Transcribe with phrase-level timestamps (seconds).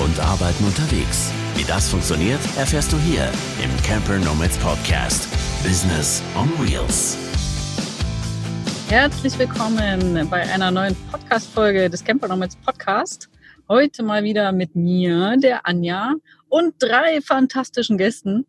[0.00, 1.30] und Arbeiten unterwegs.
[1.56, 3.30] Wie das funktioniert, erfährst du hier
[3.62, 5.28] im Camper Nomads Podcast.
[5.62, 7.18] Business on Wheels.
[8.88, 13.28] Herzlich willkommen bei einer neuen Podcast-Folge des Camper Nomads Podcast.
[13.68, 16.14] Heute mal wieder mit mir, der Anja,
[16.48, 18.46] und drei fantastischen Gästen.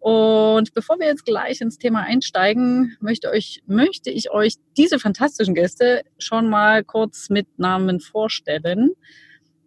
[0.00, 5.54] Und bevor wir jetzt gleich ins Thema einsteigen, möchte, euch, möchte ich euch diese fantastischen
[5.54, 8.90] Gäste schon mal kurz mit Namen vorstellen.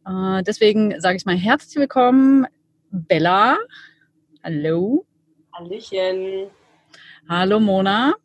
[0.08, 2.48] Äh, deswegen sage ich mal herzlich willkommen,
[2.92, 3.58] Bella.
[4.44, 5.06] Hallo.
[5.54, 6.50] Hallöchen.
[7.28, 8.16] Hallo Mona.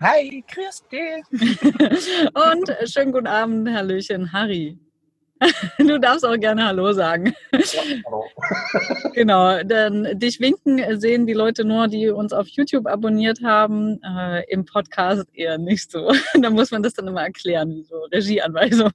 [0.00, 1.22] Hi, Christi.
[2.34, 4.78] Und schönen guten Abend, Hallöchen, Harry.
[5.78, 7.34] Du darfst auch gerne Hallo sagen.
[7.52, 8.24] Ja, hallo.
[9.14, 14.44] genau, denn dich winken sehen die Leute nur, die uns auf YouTube abonniert haben, äh,
[14.48, 16.12] im Podcast eher nicht so.
[16.40, 18.92] da muss man das dann immer erklären, wie so Regieanweisung.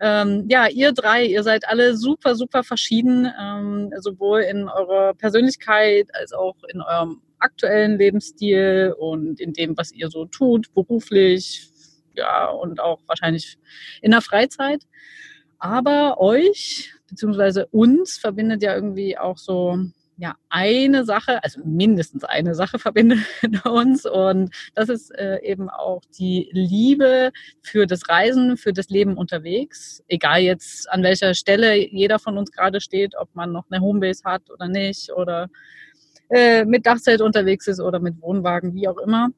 [0.00, 6.08] Ähm, ja, ihr drei, ihr seid alle super, super verschieden, ähm, sowohl in eurer Persönlichkeit
[6.12, 11.68] als auch in eurem aktuellen Lebensstil und in dem, was ihr so tut, beruflich,
[12.14, 13.58] ja, und auch wahrscheinlich
[14.00, 14.82] in der Freizeit.
[15.62, 19.78] Aber euch beziehungsweise uns verbindet ja irgendwie auch so
[20.16, 23.20] ja eine Sache, also mindestens eine Sache verbindet
[23.64, 27.30] uns und das ist äh, eben auch die Liebe
[27.62, 32.50] für das Reisen, für das Leben unterwegs, egal jetzt an welcher Stelle jeder von uns
[32.50, 35.48] gerade steht, ob man noch eine Homebase hat oder nicht oder
[36.30, 39.28] äh, mit Dachzelt unterwegs ist oder mit Wohnwagen, wie auch immer.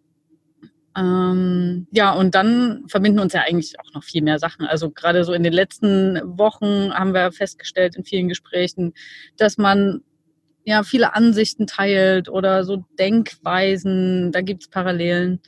[0.96, 4.64] Ähm, ja, und dann verbinden uns ja eigentlich auch noch viel mehr Sachen.
[4.64, 8.94] Also gerade so in den letzten Wochen haben wir festgestellt in vielen Gesprächen,
[9.36, 10.02] dass man
[10.64, 15.40] ja viele Ansichten teilt oder so Denkweisen, da gibt's Parallelen.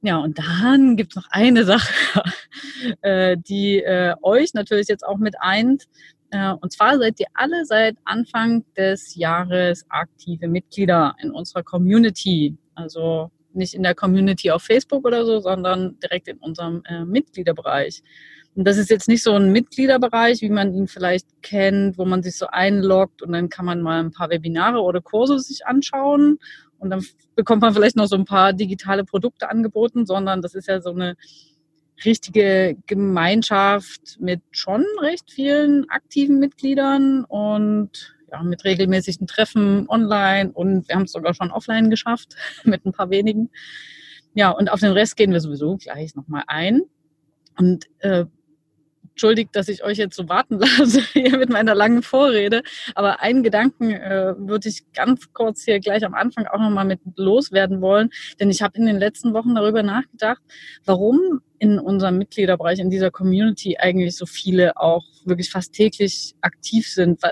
[0.00, 2.22] Ja, und dann gibt's noch eine Sache,
[3.02, 5.84] äh, die äh, euch natürlich jetzt auch mit eint.
[6.30, 12.56] Äh, und zwar seid ihr alle seit Anfang des Jahres aktive Mitglieder in unserer Community.
[12.74, 18.02] Also nicht in der Community auf Facebook oder so, sondern direkt in unserem äh, Mitgliederbereich.
[18.54, 22.22] Und das ist jetzt nicht so ein Mitgliederbereich, wie man ihn vielleicht kennt, wo man
[22.22, 26.38] sich so einloggt und dann kann man mal ein paar Webinare oder Kurse sich anschauen
[26.78, 27.04] und dann
[27.34, 30.90] bekommt man vielleicht noch so ein paar digitale Produkte angeboten, sondern das ist ja so
[30.90, 31.16] eine
[32.04, 40.88] richtige Gemeinschaft mit schon recht vielen aktiven Mitgliedern und ja, mit regelmäßigen Treffen online und
[40.88, 42.34] wir haben es sogar schon offline geschafft
[42.64, 43.50] mit ein paar wenigen.
[44.34, 46.82] Ja, und auf den Rest gehen wir sowieso gleich nochmal ein.
[47.58, 48.24] Und äh,
[49.10, 52.62] entschuldigt, dass ich euch jetzt so warten lasse hier mit meiner langen Vorrede.
[52.94, 57.00] Aber einen Gedanken äh, würde ich ganz kurz hier gleich am Anfang auch nochmal mit
[57.16, 58.08] loswerden wollen.
[58.40, 60.42] Denn ich habe in den letzten Wochen darüber nachgedacht,
[60.86, 66.88] warum in unserem Mitgliederbereich, in dieser Community eigentlich so viele auch wirklich fast täglich aktiv
[66.88, 67.22] sind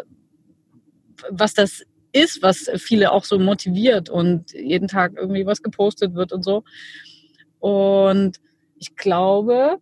[1.30, 1.82] was das
[2.12, 6.64] ist, was viele auch so motiviert und jeden Tag irgendwie was gepostet wird und so.
[7.58, 8.38] Und
[8.76, 9.78] ich glaube,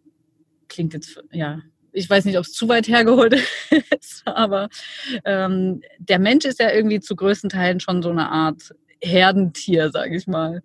[0.68, 1.60] klingt jetzt, ja,
[1.92, 3.34] ich weiß nicht, ob es zu weit hergeholt
[3.98, 4.68] ist, aber
[5.24, 10.16] ähm, der Mensch ist ja irgendwie zu größten Teilen schon so eine Art Herdentier, sage
[10.16, 10.62] ich mal.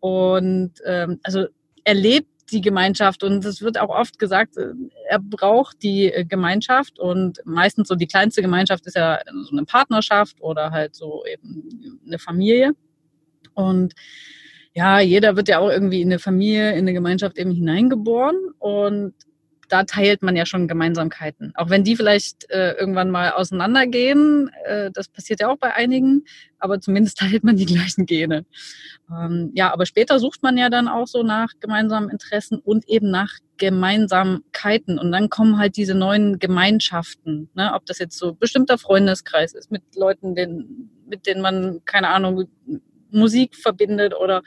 [0.00, 1.46] Und ähm, also
[1.84, 3.22] er lebt die Gemeinschaft.
[3.22, 4.72] Und es wird auch oft gesagt, äh,
[5.08, 6.98] er braucht die äh, Gemeinschaft.
[6.98, 12.00] Und meistens so die kleinste Gemeinschaft ist ja so eine Partnerschaft oder halt so eben
[12.06, 12.72] eine Familie.
[13.54, 13.94] Und
[14.74, 18.36] ja, jeder wird ja auch irgendwie in eine Familie, in eine Gemeinschaft eben hineingeboren.
[18.58, 19.14] Und
[19.68, 21.52] da teilt man ja schon Gemeinsamkeiten.
[21.56, 26.24] Auch wenn die vielleicht äh, irgendwann mal auseinandergehen, äh, das passiert ja auch bei einigen,
[26.58, 28.46] aber zumindest teilt man die gleichen Gene.
[29.10, 33.10] Ähm, ja, aber später sucht man ja dann auch so nach gemeinsamen Interessen und eben
[33.10, 34.98] nach Gemeinsamkeiten.
[34.98, 37.72] Und dann kommen halt diese neuen Gemeinschaften, ne?
[37.74, 42.48] ob das jetzt so bestimmter Freundeskreis ist mit Leuten, den, mit denen man, keine Ahnung,
[43.10, 44.42] Musik verbindet oder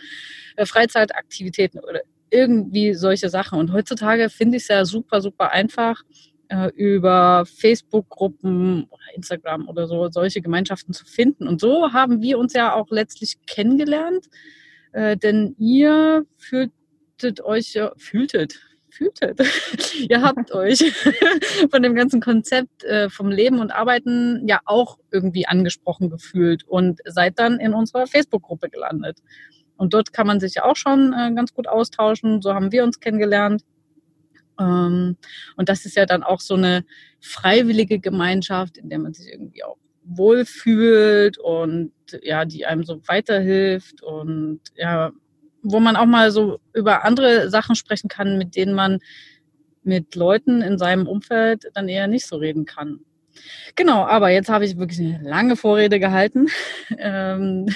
[0.55, 2.01] äh, Freizeitaktivitäten oder
[2.31, 3.59] irgendwie solche Sachen.
[3.59, 6.03] Und heutzutage finde ich es ja super, super einfach,
[6.49, 11.47] äh, über Facebook-Gruppen oder Instagram oder so solche Gemeinschaften zu finden.
[11.47, 14.25] Und so haben wir uns ja auch letztlich kennengelernt,
[14.91, 18.59] äh, denn ihr fühltet euch, ja, fühltet,
[18.89, 19.39] fühltet.
[20.09, 20.79] ihr habt euch
[21.71, 26.99] von dem ganzen Konzept äh, vom Leben und Arbeiten ja auch irgendwie angesprochen gefühlt und
[27.05, 29.19] seid dann in unserer Facebook-Gruppe gelandet.
[29.79, 32.41] Und dort kann man sich auch schon äh, ganz gut austauschen.
[32.41, 33.63] So haben wir uns kennengelernt.
[34.59, 35.15] Ähm,
[35.55, 36.83] und das ist ja dann auch so eine
[37.21, 44.03] freiwillige Gemeinschaft, in der man sich irgendwie auch wohlfühlt und ja, die einem so weiterhilft
[44.03, 45.11] und ja,
[45.61, 48.99] wo man auch mal so über andere Sachen sprechen kann, mit denen man
[49.83, 52.99] mit Leuten in seinem Umfeld dann eher nicht so reden kann.
[53.75, 56.47] Genau, aber jetzt habe ich wirklich eine lange Vorrede gehalten.
[57.01, 57.67] Ähm,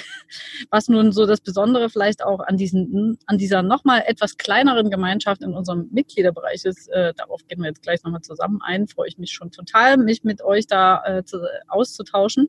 [0.70, 5.42] was nun so das Besondere vielleicht auch an, diesen, an dieser nochmal etwas kleineren Gemeinschaft
[5.42, 9.16] in unserem Mitgliederbereich ist, äh, darauf gehen wir jetzt gleich nochmal zusammen ein, freue ich
[9.16, 11.38] mich schon total, mich mit euch da äh, zu,
[11.68, 12.48] auszutauschen.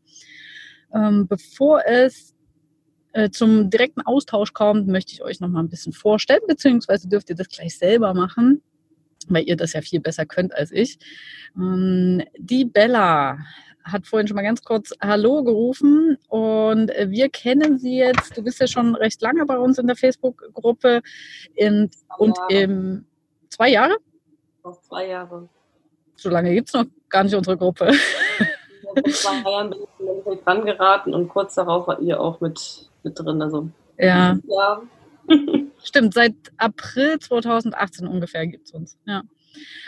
[0.94, 2.34] Ähm, bevor es
[3.14, 7.36] äh, zum direkten Austausch kommt, möchte ich euch nochmal ein bisschen vorstellen, beziehungsweise dürft ihr
[7.36, 8.64] das gleich selber machen
[9.28, 11.00] weil ihr das ja viel besser könnt als ich.
[11.56, 13.40] Ähm, die Bella
[13.84, 18.36] hat vorhin schon mal ganz kurz Hallo gerufen und wir kennen sie jetzt.
[18.36, 21.02] Du bist ja schon recht lange bei uns in der Facebook-Gruppe
[22.18, 23.06] und im
[23.50, 23.96] zwei Jahre?
[24.64, 25.48] Noch zwei Jahre.
[26.16, 27.92] So lange gibt es noch gar nicht unsere Gruppe.
[28.94, 33.20] Vor zwei Jahren bin ich dran geraten und kurz darauf war ihr auch mit, mit
[33.20, 33.42] drin.
[33.42, 34.38] Also ja.
[34.48, 34.82] ja.
[35.86, 38.98] Stimmt, seit April 2018 ungefähr gibt es uns.
[39.06, 39.22] Ja.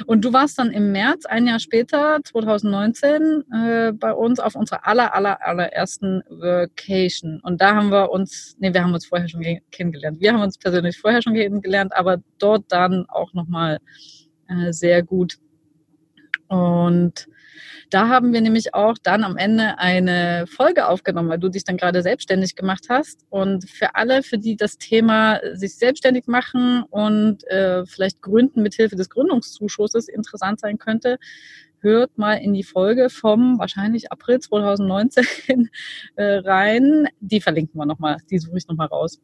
[0.05, 4.87] Und du warst dann im März, ein Jahr später, 2019, äh, bei uns auf unserer
[4.87, 7.41] aller, aller, allerersten Vacation.
[7.41, 10.21] Und da haben wir uns, nee, wir haben uns vorher schon kennengelernt.
[10.21, 13.79] Wir haben uns persönlich vorher schon kennengelernt, aber dort dann auch nochmal
[14.47, 15.37] äh, sehr gut.
[16.47, 17.27] Und
[17.89, 21.77] da haben wir nämlich auch dann am Ende eine Folge aufgenommen, weil du dich dann
[21.77, 23.25] gerade selbstständig gemacht hast.
[23.29, 28.73] Und für alle, für die das Thema sich selbstständig machen und äh, vielleicht gründen mit
[28.73, 31.17] Hilfe des Gründungszuschusses interessant sein könnte,
[31.79, 35.69] hört mal in die Folge vom wahrscheinlich April 2019
[36.15, 37.07] äh, rein.
[37.19, 39.19] Die verlinken wir nochmal, die suche ich nochmal raus.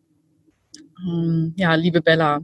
[1.05, 2.39] Ähm, ja, liebe Bella,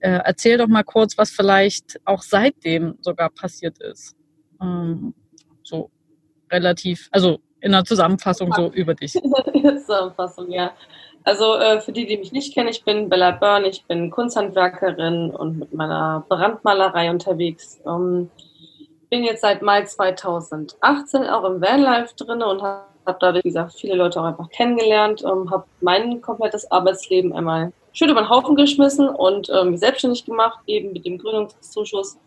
[0.00, 4.17] äh, erzähl doch mal kurz, was vielleicht auch seitdem sogar passiert ist.
[4.60, 5.14] Ähm,
[5.62, 5.90] so
[6.50, 9.14] relativ, also in der Zusammenfassung so über dich.
[9.52, 10.72] In der Zusammenfassung, ja.
[11.24, 15.30] Also äh, für die, die mich nicht kennen, ich bin Bella Byrne, ich bin Kunsthandwerkerin
[15.30, 17.80] und mit meiner Brandmalerei unterwegs.
[17.86, 18.30] Ähm,
[19.10, 23.72] bin jetzt seit Mai 2018 auch im Vanlife drin und habe hab dadurch, wie gesagt,
[23.72, 28.54] viele Leute auch einfach kennengelernt, ähm, habe mein komplettes Arbeitsleben einmal schön über den Haufen
[28.54, 32.18] geschmissen und ähm, selbstständig gemacht, eben mit dem Gründungszuschuss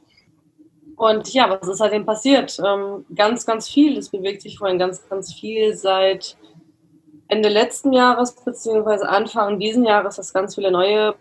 [1.01, 2.62] und ja, was ist seitdem passiert?
[2.63, 3.98] Ähm, ganz, ganz viel.
[3.98, 6.38] Es bewegt sich vorhin ganz, ganz viel seit
[7.27, 11.15] Ende letzten Jahres beziehungsweise Anfang diesen Jahres, dass ganz viele neue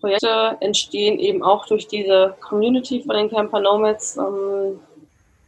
[0.00, 4.18] Projekte entstehen, eben auch durch diese Community von den Camper Nomads.
[4.18, 4.80] Ähm,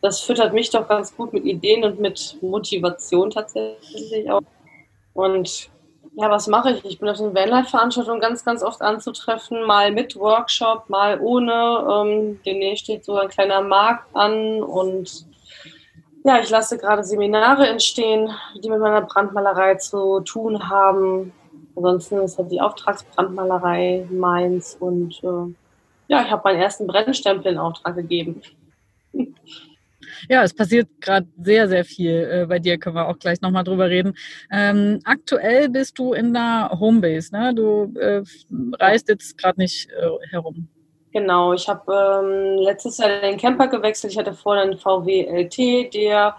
[0.01, 4.41] das füttert mich doch ganz gut mit Ideen und mit Motivation tatsächlich auch.
[5.13, 5.69] Und
[6.17, 6.85] ja, was mache ich?
[6.85, 11.53] Ich bin auf den Vanlife-Veranstaltungen ganz, ganz oft anzutreffen, mal mit Workshop, mal ohne.
[11.53, 15.27] Ähm, demnächst steht so ein kleiner Markt an und
[16.25, 18.31] ja, ich lasse gerade Seminare entstehen,
[18.63, 21.33] die mit meiner Brandmalerei zu tun haben.
[21.77, 25.53] Ansonsten ist halt die Auftragsbrandmalerei meins und äh,
[26.07, 28.41] ja, ich habe meinen ersten Brennstempel in Auftrag gegeben.
[30.29, 32.13] Ja, es passiert gerade sehr, sehr viel.
[32.13, 34.15] Äh, bei dir können wir auch gleich nochmal drüber reden.
[34.51, 37.55] Ähm, aktuell bist du in der Homebase, ne?
[37.55, 38.23] Du äh,
[38.79, 40.69] reist jetzt gerade nicht äh, herum.
[41.13, 44.13] Genau, ich habe ähm, letztes Jahr den Camper gewechselt.
[44.13, 46.37] Ich hatte vorher einen VW LT, der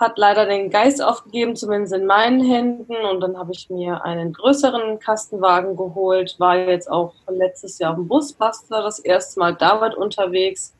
[0.00, 2.94] hat leider den Geist aufgegeben, zumindest in meinen Händen.
[2.94, 7.96] Und dann habe ich mir einen größeren Kastenwagen geholt, war jetzt auch letztes Jahr auf
[7.96, 10.74] dem Busbuster das erste Mal damit unterwegs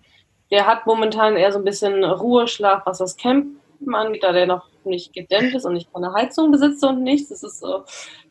[0.50, 3.60] der hat momentan eher so ein bisschen Ruheschlaf, was das Campen
[3.92, 7.30] angeht, da der noch nicht gedämmt ist und ich keine Heizung besitze und nichts.
[7.30, 7.84] Das ist so,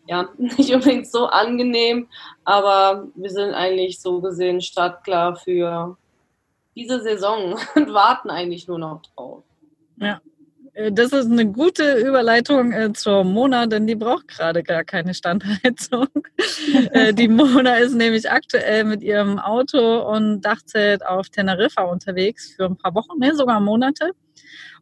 [0.07, 2.07] ja, nicht unbedingt so angenehm,
[2.43, 5.97] aber wir sind eigentlich so gesehen startklar für
[6.75, 9.43] diese Saison und warten eigentlich nur noch drauf.
[9.97, 10.21] Ja,
[10.91, 16.07] das ist eine gute Überleitung äh, zur Mona, denn die braucht gerade gar keine Standheizung.
[16.91, 22.65] äh, die Mona ist nämlich aktuell mit ihrem Auto und Dachzelt auf Teneriffa unterwegs für
[22.65, 24.11] ein paar Wochen, ne, sogar Monate.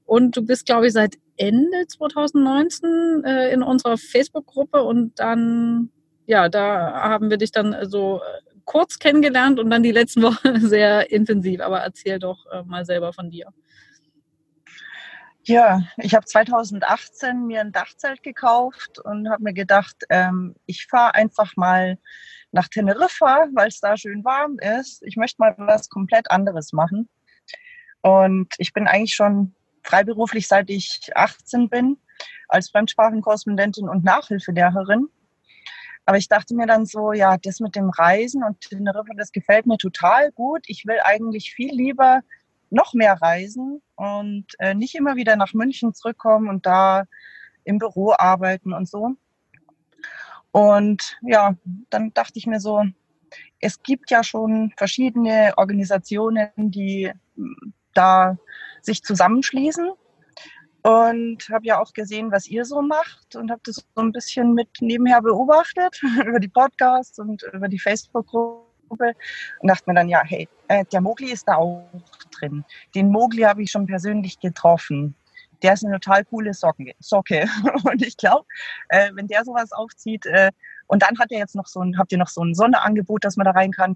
[0.05, 5.89] Und du bist, glaube ich, seit Ende 2019 äh, in unserer Facebook-Gruppe und dann,
[6.25, 10.59] ja, da haben wir dich dann so äh, kurz kennengelernt und dann die letzten Wochen
[10.61, 11.59] sehr intensiv.
[11.61, 13.47] Aber erzähl doch äh, mal selber von dir.
[15.43, 21.15] Ja, ich habe 2018 mir ein Dachzelt gekauft und habe mir gedacht, ähm, ich fahre
[21.15, 21.97] einfach mal
[22.51, 25.01] nach Teneriffa, weil es da schön warm ist.
[25.03, 27.09] Ich möchte mal was komplett anderes machen.
[28.01, 31.97] Und ich bin eigentlich schon freiberuflich, seit ich 18 bin,
[32.47, 35.07] als Fremdsprachenkorrespondentin und Nachhilfelehrerin.
[36.05, 39.65] Aber ich dachte mir dann so, ja, das mit dem Reisen und Teneriffa, das gefällt
[39.65, 40.65] mir total gut.
[40.67, 42.21] Ich will eigentlich viel lieber
[42.71, 47.05] noch mehr reisen und äh, nicht immer wieder nach München zurückkommen und da
[47.63, 49.15] im Büro arbeiten und so.
[50.51, 51.55] Und ja,
[51.89, 52.83] dann dachte ich mir so,
[53.59, 58.37] es gibt ja schon verschiedene Organisationen, die hm, da
[58.81, 59.91] sich zusammenschließen.
[60.83, 64.53] und habe ja auch gesehen, was ihr so macht und habe das so ein bisschen
[64.55, 69.13] mit nebenher beobachtet über die Podcasts und über die Facebook-Gruppe
[69.59, 71.87] und dachte mir dann, ja, hey, äh, der Mogli ist da auch
[72.41, 72.65] drin.
[72.95, 75.15] Den Mogli habe ich schon persönlich getroffen.
[75.61, 76.93] Der ist eine total coole Socke.
[76.99, 77.45] Socke.
[77.83, 78.45] Und ich glaube,
[78.89, 80.51] äh, wenn der sowas aufzieht, äh,
[80.91, 83.37] und dann hat er jetzt noch so ein, habt ihr noch so ein Sonderangebot, dass
[83.37, 83.95] man da rein kann.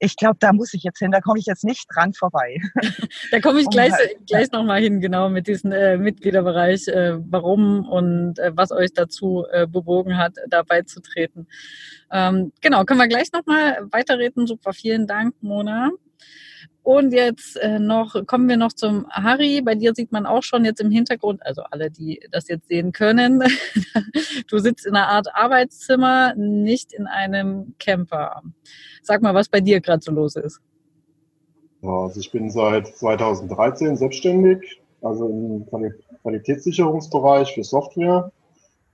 [0.00, 2.56] Ich glaube, da muss ich jetzt hin, da komme ich jetzt nicht dran vorbei.
[3.30, 7.88] da komme ich gleich, halt, gleich nochmal hin, genau, mit diesem äh, Mitgliederbereich, äh, warum
[7.88, 11.46] und äh, was euch dazu äh, bewogen hat, da beizutreten.
[12.10, 14.48] Ähm, genau, können wir gleich nochmal weiterreden.
[14.48, 15.90] Super, vielen Dank, Mona.
[16.82, 19.62] Und jetzt äh, noch kommen wir noch zum Harry.
[19.62, 22.90] Bei dir sieht man auch schon jetzt im Hintergrund, also alle, die das jetzt sehen
[22.90, 23.42] können,
[24.48, 28.42] du sitzt in einer Art Arbeitszimmer, nicht in einem Camper.
[29.02, 30.60] Sag mal, was bei dir gerade so los ist.
[31.82, 35.66] Also ich bin seit 2013 selbstständig, also im
[36.22, 38.32] Qualitätssicherungsbereich für Software.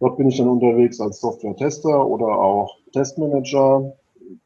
[0.01, 3.95] Dort bin ich dann unterwegs als Software-Tester oder auch Testmanager,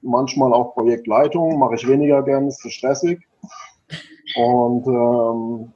[0.01, 3.27] manchmal auch Projektleitung, mache ich weniger gern, ist zu stressig.
[4.37, 5.73] Und ähm,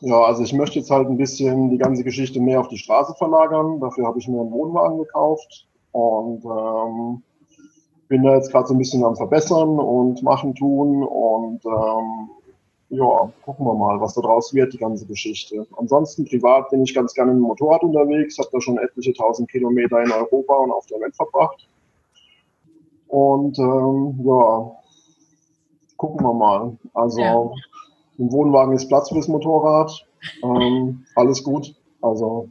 [0.00, 3.14] ja, also ich möchte jetzt halt ein bisschen die ganze Geschichte mehr auf die Straße
[3.14, 3.80] verlagern.
[3.80, 7.22] Dafür habe ich mir einen Wohnwagen gekauft und ähm,
[8.08, 12.30] bin da jetzt gerade so ein bisschen am Verbessern und machen tun und ähm,
[12.88, 15.66] ja, gucken wir mal, was da draus wird, die ganze Geschichte.
[15.76, 19.50] Ansonsten privat bin ich ganz gerne mit dem Motorrad unterwegs, habe da schon etliche tausend
[19.50, 21.66] Kilometer in Europa und auf der Welt verbracht.
[23.08, 24.72] Und ähm, ja,
[25.96, 26.76] gucken wir mal.
[26.94, 27.50] Also ja.
[28.18, 30.06] im Wohnwagen ist Platz fürs Motorrad.
[30.42, 31.74] Ähm, alles gut.
[32.02, 32.50] Also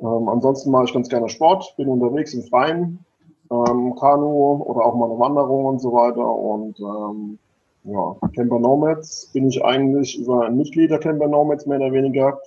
[0.00, 3.04] ähm, ansonsten mache ich ganz gerne Sport, bin unterwegs im Freien,
[3.50, 6.26] ähm, Kanu oder auch mal eine Wanderung und so weiter.
[6.26, 7.38] Und ähm,
[7.84, 12.38] ja, Camper Nomads bin ich eigentlich über ein Mitglied der Camper Nomads mehr oder weniger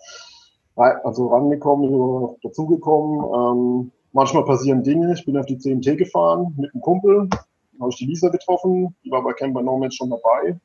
[0.76, 3.24] also rangekommen, dazugekommen.
[3.36, 5.14] Ähm, manchmal passieren Dinge.
[5.14, 7.30] Ich bin auf die CMT gefahren mit einem Kumpel,
[7.80, 10.60] habe ich die Lisa getroffen, die war bei Camper Nomads schon dabei.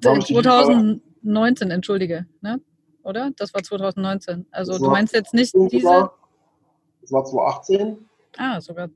[0.00, 2.60] 2019, entschuldige, ne?
[3.04, 3.30] oder?
[3.36, 4.46] Das war 2019.
[4.50, 6.10] Also du meinst jetzt nicht diese...
[7.02, 7.98] Das war 2018.
[8.38, 8.88] Ah, sogar.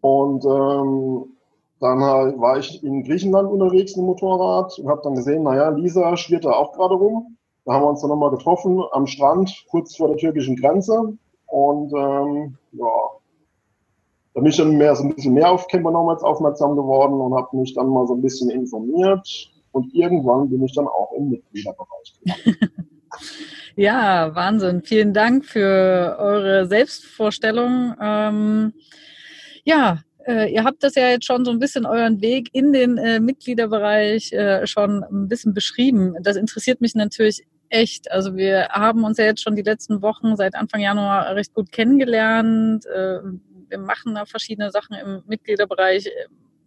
[0.00, 1.36] Und ähm,
[1.80, 6.16] dann war ich in Griechenland unterwegs mit dem Motorrad und habe dann gesehen, naja, Lisa
[6.16, 7.36] schwirrt da auch gerade rum.
[7.64, 11.16] Da haben wir uns dann nochmal getroffen am Strand, kurz vor der türkischen Grenze.
[11.48, 12.86] Und ähm, ja,
[14.34, 17.34] da bin ich dann mehr, so ein bisschen mehr auf Camper Nomads aufmerksam geworden und
[17.34, 19.50] habe mich dann mal so ein bisschen informiert.
[19.72, 22.14] Und irgendwann bin ich dann auch im Mitgliederbereich
[23.76, 24.82] Ja, Wahnsinn.
[24.82, 27.94] Vielen Dank für eure Selbstvorstellung.
[28.00, 28.72] Ähm,
[29.64, 32.98] ja, äh, ihr habt das ja jetzt schon so ein bisschen euren Weg in den
[32.98, 36.16] äh, Mitgliederbereich äh, schon ein bisschen beschrieben.
[36.22, 38.10] Das interessiert mich natürlich echt.
[38.10, 41.72] Also wir haben uns ja jetzt schon die letzten Wochen seit Anfang Januar recht gut
[41.72, 42.86] kennengelernt.
[42.86, 43.20] Äh,
[43.68, 46.10] wir machen da verschiedene Sachen im Mitgliederbereich, äh,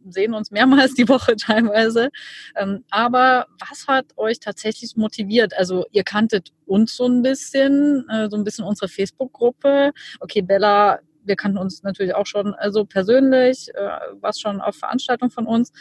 [0.09, 2.09] sehen uns mehrmals die Woche teilweise.
[2.55, 5.57] Ähm, aber was hat euch tatsächlich motiviert?
[5.57, 9.91] Also ihr kanntet uns so ein bisschen, äh, so ein bisschen unsere Facebook-Gruppe.
[10.19, 15.31] Okay, Bella wir kannten uns natürlich auch schon also persönlich, äh, was schon auf Veranstaltungen
[15.31, 15.71] von uns.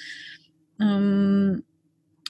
[0.81, 1.65] Ähm,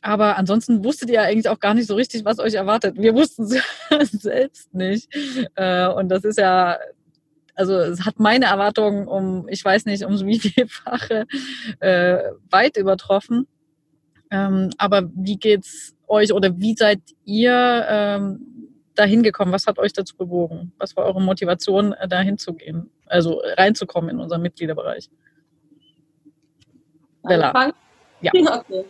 [0.02, 2.96] aber ansonsten wusstet ihr eigentlich auch gar nicht so richtig, was euch erwartet.
[2.96, 5.08] Wir wussten es selbst nicht.
[5.56, 6.78] Äh, und das ist ja,
[7.54, 11.26] also es hat meine Erwartungen um, ich weiß nicht, um wie vielfache
[11.80, 12.18] äh,
[12.50, 13.46] weit übertroffen.
[14.30, 18.46] Ähm, aber wie geht's euch oder wie seid ihr ähm,
[18.94, 19.52] dahin gekommen?
[19.52, 20.72] Was hat euch dazu bewogen?
[20.78, 22.90] Was war eure Motivation, äh, dahin zu gehen?
[23.06, 25.10] Also reinzukommen in unseren Mitgliederbereich?
[27.22, 27.72] Bella.
[28.22, 28.32] Ja.
[28.70, 28.84] Okay.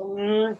[0.00, 0.56] Ähm,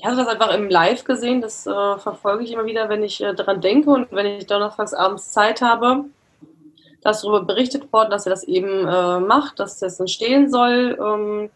[0.00, 3.20] ich hatte das einfach im Live gesehen, das äh, verfolge ich immer wieder, wenn ich
[3.20, 6.04] äh, daran denke und wenn ich donnerstags abends Zeit habe.
[7.02, 10.98] Da ist darüber berichtet worden, dass er das eben äh, macht, dass das entstehen soll.
[10.98, 11.50] Ähm,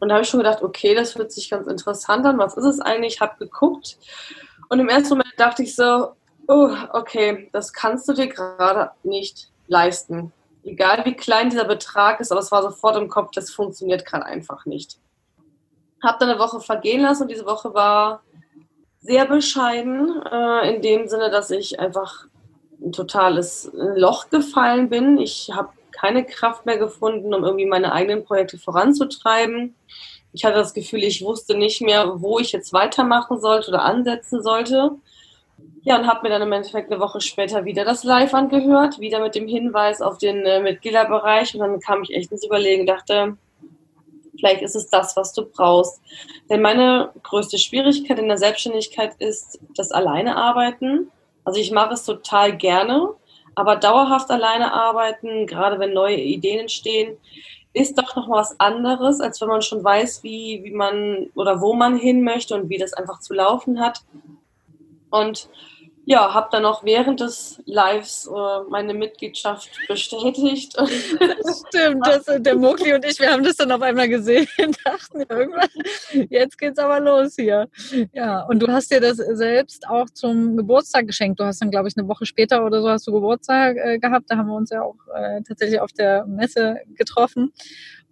[0.00, 2.38] und da habe ich schon gedacht, okay, das hört sich ganz interessant an.
[2.38, 3.14] Was ist es eigentlich?
[3.14, 3.98] Ich habe geguckt
[4.68, 6.12] und im ersten Moment dachte ich so,
[6.48, 10.32] oh, okay, das kannst du dir gerade nicht leisten.
[10.62, 14.24] Egal wie klein dieser Betrag ist, aber es war sofort im Kopf, das funktioniert gerade
[14.24, 14.98] einfach nicht
[16.04, 18.22] habe dann eine Woche vergehen lassen und diese Woche war
[19.00, 22.26] sehr bescheiden, äh, in dem Sinne, dass ich einfach
[22.82, 25.18] ein totales Loch gefallen bin.
[25.18, 29.74] Ich habe keine Kraft mehr gefunden, um irgendwie meine eigenen Projekte voranzutreiben.
[30.32, 34.42] Ich hatte das Gefühl, ich wusste nicht mehr, wo ich jetzt weitermachen sollte oder ansetzen
[34.42, 34.92] sollte.
[35.82, 39.20] Ja, und habe mir dann im Endeffekt eine Woche später wieder das Live angehört, wieder
[39.20, 41.54] mit dem Hinweis auf den äh, Mitgliederbereich.
[41.54, 43.36] Und dann kam ich echt ins Überlegen, dachte,
[44.38, 46.00] Vielleicht ist es das, was du brauchst.
[46.50, 51.10] Denn meine größte Schwierigkeit in der Selbstständigkeit ist das Alleine arbeiten.
[51.44, 53.10] Also ich mache es total gerne,
[53.54, 57.16] aber dauerhaft alleine arbeiten, gerade wenn neue Ideen entstehen,
[57.72, 61.74] ist doch noch was anderes, als wenn man schon weiß, wie, wie man oder wo
[61.74, 64.02] man hin möchte und wie das einfach zu laufen hat.
[65.10, 65.48] Und
[66.06, 70.76] ja, habe dann auch während des Lives äh, meine Mitgliedschaft bestätigt.
[71.68, 75.24] Stimmt, das, der Mokli und ich, wir haben das dann auf einmal gesehen und dachten,
[75.28, 75.68] irgendwann,
[76.28, 77.68] jetzt geht's aber los hier.
[78.12, 81.40] Ja, und du hast dir das selbst auch zum Geburtstag geschenkt.
[81.40, 84.26] Du hast dann, glaube ich, eine Woche später oder so hast du Geburtstag äh, gehabt.
[84.28, 87.52] Da haben wir uns ja auch äh, tatsächlich auf der Messe getroffen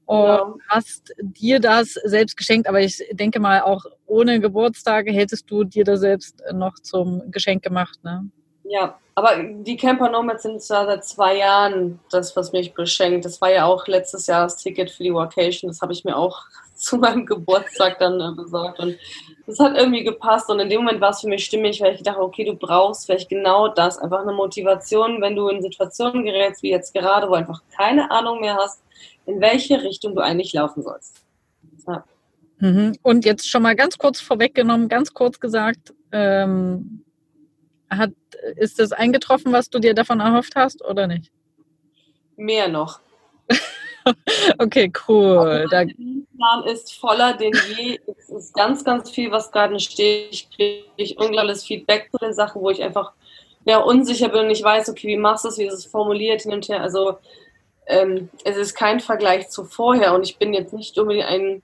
[0.07, 0.57] und genau.
[0.69, 2.69] hast dir das selbst geschenkt.
[2.69, 7.63] Aber ich denke mal, auch ohne Geburtstage hättest du dir das selbst noch zum Geschenk
[7.63, 8.29] gemacht, ne?
[8.65, 13.25] Ja, aber die Camper Nomads sind ja seit zwei Jahren das, was mich beschenkt.
[13.25, 15.69] Das war ja auch letztes Jahr das Ticket für die Vacation.
[15.69, 16.41] Das habe ich mir auch
[16.75, 18.79] zu meinem Geburtstag dann äh, besorgt.
[18.81, 18.97] Und
[19.47, 20.49] das hat irgendwie gepasst.
[20.49, 23.05] Und in dem Moment war es für mich stimmig, weil ich dachte, okay, du brauchst
[23.05, 23.99] vielleicht genau das.
[23.99, 28.41] Einfach eine Motivation, wenn du in Situationen gerätst, wie jetzt gerade, wo einfach keine Ahnung
[28.41, 28.83] mehr hast,
[29.27, 31.23] in welche Richtung du eigentlich laufen sollst.
[31.87, 32.05] Ja.
[32.59, 32.97] Mhm.
[33.03, 37.05] Und jetzt schon mal ganz kurz vorweggenommen, ganz kurz gesagt, ähm,
[37.91, 38.13] hat,
[38.57, 41.31] ist das eingetroffen, was du dir davon erhofft hast oder nicht?
[42.37, 43.01] Mehr noch.
[44.59, 45.67] okay, cool.
[45.71, 45.87] Der
[46.37, 48.01] Plan ist voller denn je.
[48.07, 50.29] Es ist ganz, ganz viel, was gerade steht.
[50.33, 53.13] Ich kriege unglaubliches Feedback zu den Sachen, wo ich einfach
[53.65, 56.43] ja, unsicher bin und ich weiß, okay, wie machst du es, wie ist es formuliert
[56.43, 56.81] hin und her.
[56.81, 57.19] Also
[57.87, 61.63] ähm, es ist kein Vergleich zu vorher und ich bin jetzt nicht unbedingt ein,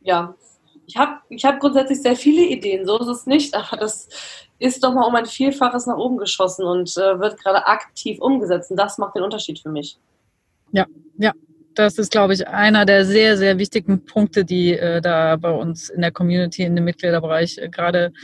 [0.00, 0.34] ja,
[0.86, 4.08] ich habe ich hab grundsätzlich sehr viele Ideen, so ist es nicht, aber das
[4.58, 8.70] ist doch mal um ein Vielfaches nach oben geschossen und äh, wird gerade aktiv umgesetzt
[8.70, 9.98] und das macht den Unterschied für mich.
[10.72, 10.86] Ja,
[11.18, 11.32] ja.
[11.74, 15.90] Das ist, glaube ich, einer der sehr, sehr wichtigen Punkte, die äh, da bei uns
[15.90, 18.14] in der Community, in dem Mitgliederbereich äh, gerade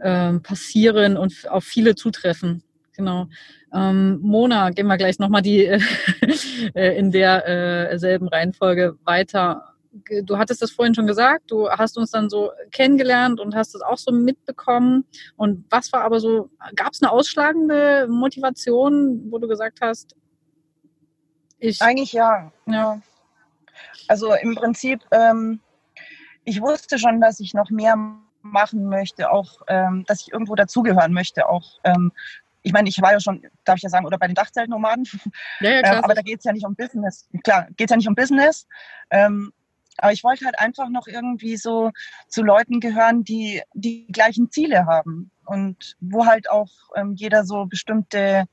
[0.00, 2.62] ähm, passieren und auf viele zutreffen.
[2.92, 3.26] Genau.
[3.72, 5.64] Ähm, Mona, gehen wir gleich nochmal die
[6.74, 9.74] äh, in derselben äh, Reihenfolge weiter.
[10.22, 13.80] Du hattest das vorhin schon gesagt, du hast uns dann so kennengelernt und hast es
[13.80, 15.04] auch so mitbekommen.
[15.36, 20.14] Und was war aber so, gab es eine ausschlagende Motivation, wo du gesagt hast,
[21.58, 21.82] ich.
[21.82, 22.52] Eigentlich ja.
[22.66, 23.00] ja.
[24.06, 25.60] Also im Prinzip, ähm,
[26.44, 27.96] ich wusste schon, dass ich noch mehr
[28.42, 32.12] machen möchte, auch, ähm, dass ich irgendwo dazugehören möchte, auch ähm,
[32.62, 35.06] ich meine, ich war ja schon, darf ich ja sagen, oder bei den Dachzeltnomaden.
[35.60, 37.28] Ja, ja, klar, ähm, aber da geht es ja nicht um Business.
[37.42, 38.66] Klar, geht es ja nicht um Business.
[39.10, 39.52] Ähm,
[39.98, 41.90] aber ich wollte halt einfach noch irgendwie so
[42.28, 47.66] zu Leuten gehören, die die gleichen Ziele haben und wo halt auch ähm, jeder so
[47.66, 48.46] bestimmte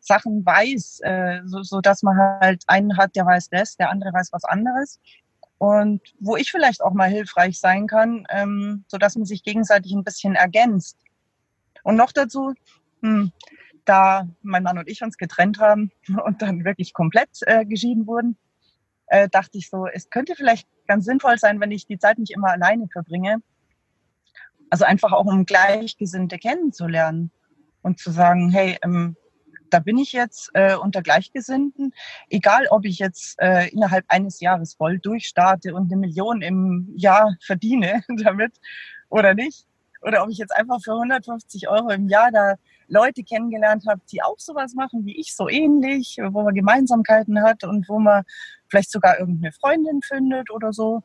[0.00, 4.12] Sachen weiß, äh, so, so dass man halt einen hat, der weiß das, der andere
[4.12, 4.98] weiß was anderes
[5.58, 9.92] und wo ich vielleicht auch mal hilfreich sein kann, ähm, so dass man sich gegenseitig
[9.92, 10.96] ein bisschen ergänzt.
[11.82, 12.54] Und noch dazu,
[13.02, 13.32] hm,
[13.84, 15.90] da mein Mann und ich uns getrennt haben
[16.24, 18.36] und dann wirklich komplett äh, geschieden wurden,
[19.06, 22.32] äh, dachte ich so, es könnte vielleicht ganz sinnvoll sein, wenn ich die Zeit nicht
[22.32, 23.38] immer alleine verbringe.
[24.70, 27.30] Also einfach auch um Gleichgesinnte kennenzulernen
[27.82, 29.16] und zu sagen, hey, ähm,
[29.70, 31.92] da bin ich jetzt äh, unter Gleichgesinnten,
[32.28, 37.36] egal ob ich jetzt äh, innerhalb eines Jahres voll durchstarte und eine Million im Jahr
[37.40, 38.52] verdiene damit
[39.08, 39.66] oder nicht,
[40.02, 42.54] oder ob ich jetzt einfach für 150 Euro im Jahr da
[42.88, 47.64] Leute kennengelernt habe, die auch sowas machen wie ich, so ähnlich, wo man Gemeinsamkeiten hat
[47.64, 48.24] und wo man
[48.68, 51.02] vielleicht sogar irgendeine Freundin findet oder so.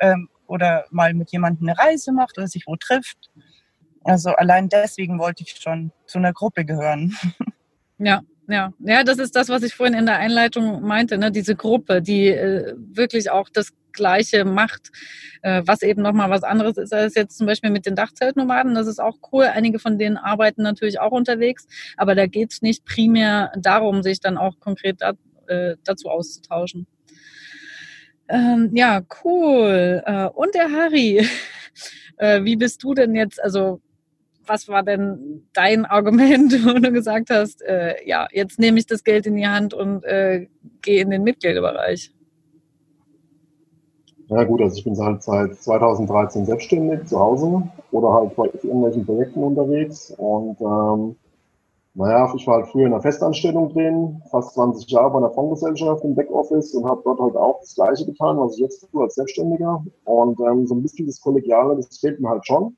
[0.00, 3.30] Ähm, oder mal mit jemandem eine Reise macht oder sich wo trifft.
[4.02, 7.16] Also allein deswegen wollte ich schon zu einer Gruppe gehören.
[7.98, 11.30] Ja, ja, ja, das ist das, was ich vorhin in der Einleitung meinte, ne?
[11.30, 14.90] diese Gruppe, die äh, wirklich auch das Gleiche macht,
[15.42, 18.74] äh, was eben nochmal was anderes ist als jetzt zum Beispiel mit den Dachzeltnomaden.
[18.74, 19.44] Das ist auch cool.
[19.44, 24.20] Einige von denen arbeiten natürlich auch unterwegs, aber da geht es nicht primär darum, sich
[24.20, 25.12] dann auch konkret da,
[25.46, 26.86] äh, dazu auszutauschen.
[28.28, 30.02] Ähm, ja, cool.
[30.04, 31.26] Äh, und der Harry,
[32.16, 33.80] äh, wie bist du denn jetzt, also
[34.50, 39.04] was war denn dein Argument, wo du gesagt hast, äh, ja, jetzt nehme ich das
[39.04, 40.48] Geld in die Hand und äh,
[40.82, 42.12] gehe in den Mitgliederbereich?
[44.26, 49.04] Ja gut, also ich bin halt seit 2013 selbstständig zu Hause oder halt bei irgendwelchen
[49.04, 51.16] Projekten unterwegs und ähm,
[51.94, 56.04] naja, ich war halt früher in einer Festanstellung drin, fast 20 Jahre bei einer Fondsgesellschaft
[56.04, 59.16] im Backoffice und habe dort halt auch das Gleiche getan, was ich jetzt tue als
[59.16, 59.84] Selbstständiger.
[60.04, 62.76] Und ähm, so ein bisschen das Kollegiale, das fehlt mir halt schon.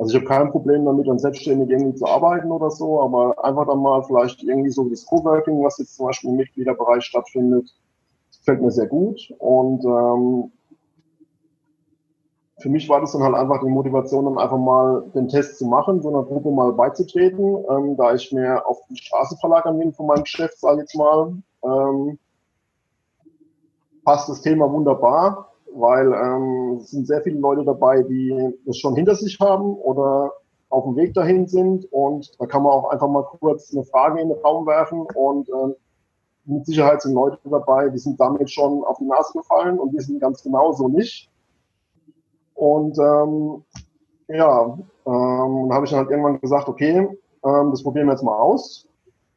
[0.00, 3.66] Also ich habe kein Problem damit, dann selbstständig irgendwie zu arbeiten oder so, aber einfach
[3.66, 7.70] dann mal vielleicht irgendwie so das Coworking, was jetzt zum Beispiel im Mitgliederbereich stattfindet,
[8.38, 9.20] gefällt mir sehr gut.
[9.36, 10.52] Und ähm,
[12.60, 15.66] für mich war das dann halt einfach die Motivation, dann einfach mal den Test zu
[15.66, 19.92] machen, so einer Gruppe mal beizutreten, ähm, da ich mir auf die Straße verlagern will
[19.92, 21.34] von meinem Geschäft, sage ich jetzt mal.
[21.62, 22.18] Ähm,
[24.02, 28.94] passt das Thema wunderbar, weil ähm, es sind sehr viele Leute dabei, die das schon
[28.94, 30.32] hinter sich haben oder
[30.68, 34.20] auf dem Weg dahin sind und da kann man auch einfach mal kurz eine Frage
[34.20, 35.74] in den Raum werfen und ähm,
[36.44, 40.00] mit Sicherheit sind Leute dabei, die sind damit schon auf die Nase gefallen und die
[40.00, 41.30] sind ganz genauso nicht.
[42.54, 43.64] Und ähm,
[44.28, 47.08] ja, ähm, habe ich dann halt irgendwann gesagt, okay,
[47.44, 48.86] ähm, das probieren wir jetzt mal aus.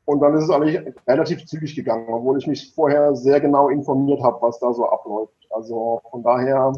[0.05, 4.21] Und dann ist es eigentlich relativ zügig gegangen, obwohl ich mich vorher sehr genau informiert
[4.21, 5.33] habe, was da so abläuft.
[5.49, 6.73] Also von daher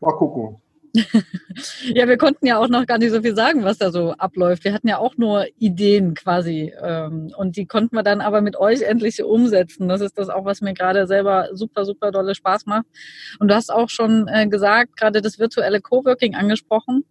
[0.00, 0.60] mal gucken.
[1.94, 4.64] ja, wir konnten ja auch noch gar nicht so viel sagen, was da so abläuft.
[4.64, 6.72] Wir hatten ja auch nur Ideen quasi.
[6.82, 9.88] Ähm, und die konnten wir dann aber mit euch endlich umsetzen.
[9.88, 12.86] Das ist das auch, was mir gerade selber super, super dolle Spaß macht.
[13.38, 17.04] Und du hast auch schon äh, gesagt, gerade das virtuelle Coworking angesprochen.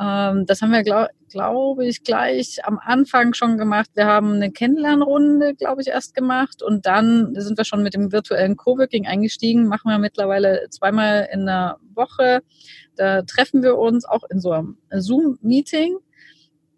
[0.00, 3.90] Ähm, das haben wir, glaube glaub ich, gleich am Anfang schon gemacht.
[3.94, 8.12] Wir haben eine Kennenlernrunde, glaube ich, erst gemacht und dann sind wir schon mit dem
[8.12, 9.66] virtuellen Coworking eingestiegen.
[9.66, 12.42] Machen wir mittlerweile zweimal in der Woche.
[12.96, 15.96] Da treffen wir uns auch in so einem Zoom-Meeting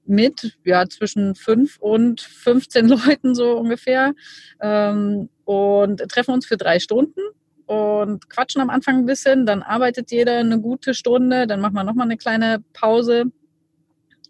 [0.06, 4.14] mit ja zwischen fünf und 15 Leuten so ungefähr
[4.62, 7.20] ähm, und treffen uns für drei Stunden
[7.66, 11.84] und quatschen am Anfang ein bisschen, dann arbeitet jeder eine gute Stunde, dann machen wir
[11.84, 13.24] nochmal eine kleine Pause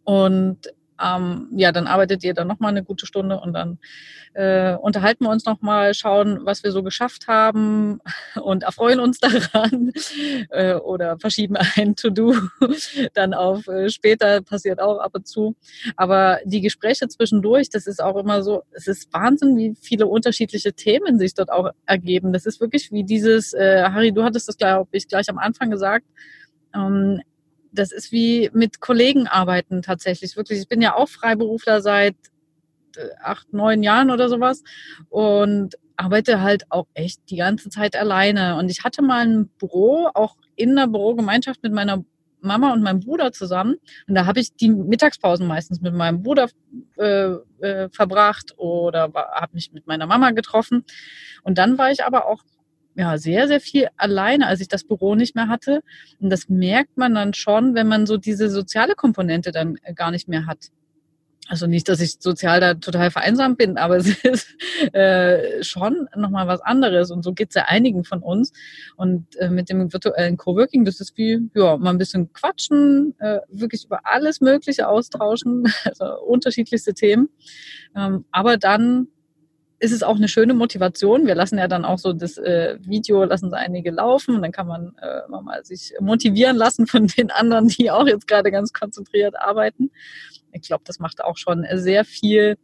[0.06, 0.58] und
[1.02, 3.78] ähm, ja, dann arbeitet jeder nochmal eine gute Stunde und dann
[4.34, 8.00] äh, unterhalten wir uns nochmal, schauen, was wir so geschafft haben
[8.42, 9.92] und erfreuen uns daran
[10.50, 12.34] äh, oder verschieben ein To-Do
[13.14, 15.56] dann auf äh, später, passiert auch ab und zu.
[15.96, 20.72] Aber die Gespräche zwischendurch, das ist auch immer so, es ist Wahnsinn, wie viele unterschiedliche
[20.72, 22.32] Themen sich dort auch ergeben.
[22.32, 25.70] Das ist wirklich wie dieses, äh, Harry, du hattest das, glaube ich, gleich am Anfang
[25.70, 26.06] gesagt,
[26.74, 27.20] ähm,
[27.78, 30.36] das ist wie mit Kollegen arbeiten tatsächlich.
[30.36, 32.16] Wirklich, ich bin ja auch Freiberufler seit
[32.96, 34.62] äh, acht, neun Jahren oder sowas
[35.08, 38.56] und arbeite halt auch echt die ganze Zeit alleine.
[38.56, 42.04] Und ich hatte mal ein Büro, auch in der Bürogemeinschaft mit meiner
[42.40, 43.76] Mama und meinem Bruder zusammen.
[44.06, 46.48] Und da habe ich die Mittagspausen meistens mit meinem Bruder
[46.96, 50.84] äh, äh, verbracht oder habe mich mit meiner Mama getroffen.
[51.42, 52.42] Und dann war ich aber auch
[52.96, 55.82] ja, sehr, sehr viel alleine, als ich das Büro nicht mehr hatte.
[56.18, 60.10] Und das merkt man dann schon, wenn man so diese soziale Komponente dann äh, gar
[60.10, 60.70] nicht mehr hat.
[61.48, 64.48] Also nicht, dass ich sozial da total vereinsamt bin, aber es ist
[64.94, 67.10] äh, schon nochmal was anderes.
[67.10, 68.52] Und so geht es ja einigen von uns.
[68.96, 73.40] Und äh, mit dem virtuellen Coworking, das ist wie, ja, mal ein bisschen quatschen, äh,
[73.48, 77.28] wirklich über alles Mögliche austauschen, also unterschiedlichste Themen.
[77.94, 79.08] Ähm, aber dann
[79.78, 81.26] ist es auch eine schöne Motivation.
[81.26, 84.52] Wir lassen ja dann auch so das äh, Video, lassen so einige laufen und dann
[84.52, 88.72] kann man äh, mal sich motivieren lassen von den anderen, die auch jetzt gerade ganz
[88.72, 89.90] konzentriert arbeiten.
[90.52, 92.56] Ich glaube, das macht auch schon sehr viel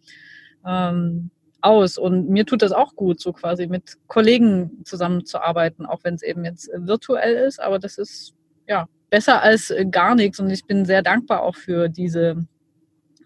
[0.67, 6.15] ähm, aus und mir tut das auch gut, so quasi mit Kollegen zusammenzuarbeiten, auch wenn
[6.15, 8.35] es eben jetzt virtuell ist, aber das ist
[8.67, 12.47] ja besser als gar nichts und ich bin sehr dankbar auch für diese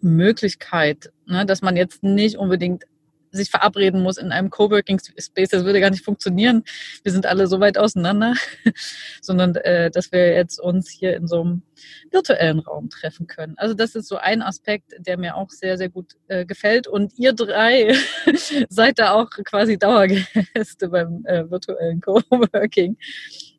[0.00, 2.84] Möglichkeit, ne, dass man jetzt nicht unbedingt
[3.30, 5.48] sich verabreden muss in einem Coworking Space.
[5.50, 6.64] Das würde gar nicht funktionieren.
[7.02, 8.34] Wir sind alle so weit auseinander,
[9.20, 11.62] sondern äh, dass wir jetzt uns hier in so einem
[12.10, 13.54] virtuellen Raum treffen können.
[13.56, 16.86] Also das ist so ein Aspekt, der mir auch sehr, sehr gut äh, gefällt.
[16.86, 17.94] Und ihr drei
[18.68, 22.96] seid da auch quasi Dauergäste beim äh, virtuellen Coworking.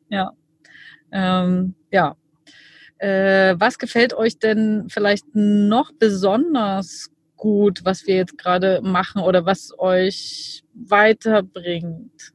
[0.08, 0.32] Ja.
[1.12, 2.16] Ähm, ja.
[2.98, 9.46] Äh, was gefällt euch denn vielleicht noch besonders gut, was wir jetzt gerade machen oder
[9.46, 12.34] was euch weiterbringt?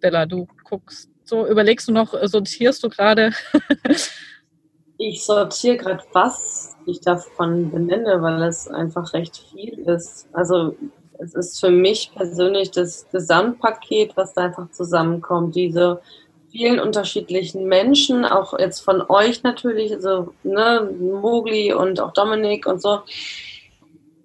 [0.00, 3.30] Bella, du guckst so, überlegst du noch, sortierst du gerade?
[4.98, 10.28] ich sortiere gerade, was ich davon benenne, weil es einfach recht viel ist.
[10.32, 10.76] Also
[11.18, 15.54] es ist für mich persönlich das Gesamtpaket, was da einfach zusammenkommt.
[15.54, 16.02] Diese
[16.52, 22.80] vielen unterschiedlichen Menschen, auch jetzt von euch natürlich, also ne, Mogli und auch Dominik und
[22.80, 23.00] so,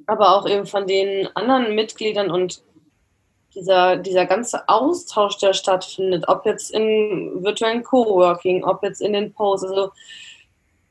[0.05, 2.61] aber auch eben von den anderen Mitgliedern und
[3.55, 9.33] dieser, dieser ganze Austausch, der stattfindet, ob jetzt in virtuellen Coworking, ob jetzt in den
[9.33, 9.91] Posts, also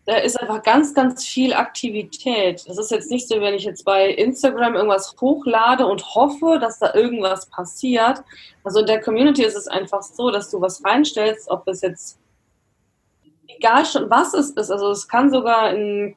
[0.07, 2.65] da ist einfach ganz, ganz viel Aktivität.
[2.69, 6.79] Es ist jetzt nicht so, wenn ich jetzt bei Instagram irgendwas hochlade und hoffe, dass
[6.79, 8.23] da irgendwas passiert.
[8.63, 12.21] Also in der Community ist es einfach so, dass du was reinstellst, ob es jetzt
[13.49, 14.71] egal schon was es ist.
[14.71, 16.15] Also es kann sogar in,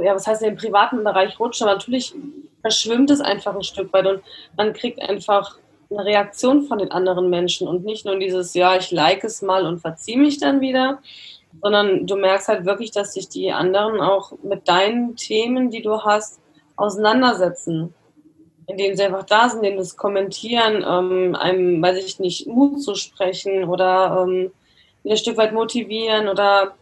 [0.00, 2.14] ja, was heißt in den privaten Bereich rutschen, aber natürlich
[2.60, 4.22] verschwimmt es einfach ein Stück weit und
[4.56, 5.58] man kriegt einfach
[5.90, 9.66] eine Reaktion von den anderen Menschen und nicht nur dieses, ja, ich like es mal
[9.66, 11.00] und verziehe mich dann wieder,
[11.62, 16.02] sondern du merkst halt wirklich, dass sich die anderen auch mit deinen Themen, die du
[16.02, 16.40] hast,
[16.76, 17.94] auseinandersetzen.
[18.68, 22.94] Indem sie einfach da sind, indem das kommentieren, ähm, einem, weiß ich nicht, Mut zu
[22.94, 24.50] sprechen oder ähm,
[25.04, 26.74] ein Stück weit motivieren oder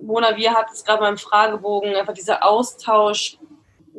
[0.00, 3.38] Mona, wir hatten es gerade beim Fragebogen, einfach dieser Austausch,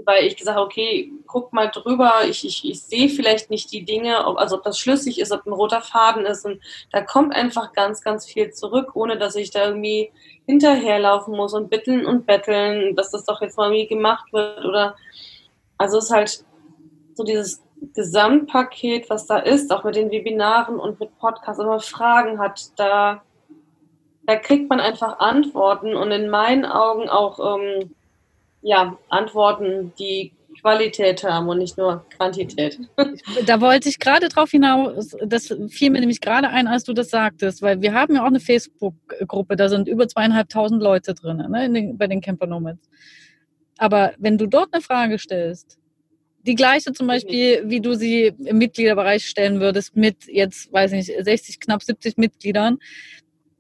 [0.06, 3.86] weil ich gesagt habe, okay, guck mal drüber, ich, ich, ich sehe vielleicht nicht die
[3.86, 6.46] Dinge, ob, also ob das schlüssig ist, ob ein roter Faden ist.
[6.46, 10.12] Und da kommt einfach ganz, ganz viel zurück, ohne dass ich da irgendwie
[10.46, 14.96] hinterherlaufen muss und bitteln und betteln, dass das doch jetzt mal irgendwie gemacht wird oder
[15.78, 16.46] also es ist halt
[17.16, 17.62] so dieses
[17.94, 22.72] Gesamtpaket, was da ist, auch mit den Webinaren und mit Podcasts, wenn man Fragen hat,
[22.78, 23.22] da,
[24.26, 27.94] da kriegt man einfach Antworten und in meinen Augen auch ähm,
[28.64, 32.80] ja, Antworten, die Qualität haben und nicht nur Quantität.
[33.46, 37.10] Da wollte ich gerade drauf hinaus, das fiel mir nämlich gerade ein, als du das
[37.10, 41.70] sagtest, weil wir haben ja auch eine Facebook-Gruppe, da sind über zweieinhalbtausend Leute drin, ne,
[41.70, 42.90] den, bei den Camper Nomads.
[43.78, 45.78] Aber wenn du dort eine Frage stellst,
[46.46, 51.08] die gleiche zum Beispiel, wie du sie im Mitgliederbereich stellen würdest, mit jetzt, weiß ich
[51.08, 52.80] nicht, 60, knapp 70 Mitgliedern,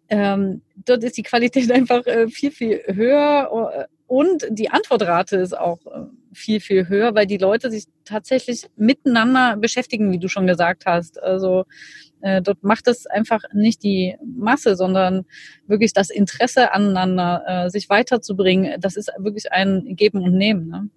[0.10, 5.80] ähm, dort ist die Qualität einfach äh, viel, viel höher und die Antwortrate ist auch
[5.88, 10.86] äh, viel, viel höher, weil die Leute sich tatsächlich miteinander beschäftigen, wie du schon gesagt
[10.86, 11.20] hast.
[11.20, 11.64] Also
[12.22, 15.26] äh, dort macht es einfach nicht die Masse, sondern
[15.66, 18.80] wirklich das Interesse aneinander, äh, sich weiterzubringen.
[18.80, 20.68] Das ist wirklich ein Geben und Nehmen.
[20.68, 20.90] Ne?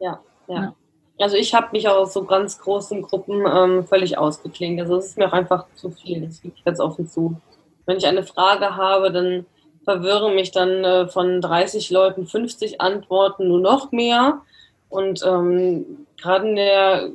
[0.00, 0.76] Ja, ja, ja.
[1.20, 4.78] Also ich habe mich auch aus so ganz großen Gruppen ähm, völlig ausgeklingt.
[4.78, 7.40] Also es ist mir auch einfach zu viel, das gebe ich ganz offen zu.
[7.86, 9.46] Wenn ich eine Frage habe, dann
[9.84, 14.42] verwirren mich dann äh, von 30 Leuten 50 Antworten nur noch mehr.
[14.88, 17.10] Und ähm, gerade in der,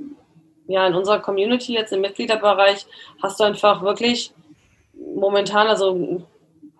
[0.67, 2.85] ja, in unserer Community jetzt im Mitgliederbereich
[3.21, 4.33] hast du einfach wirklich
[5.15, 5.93] momentan, also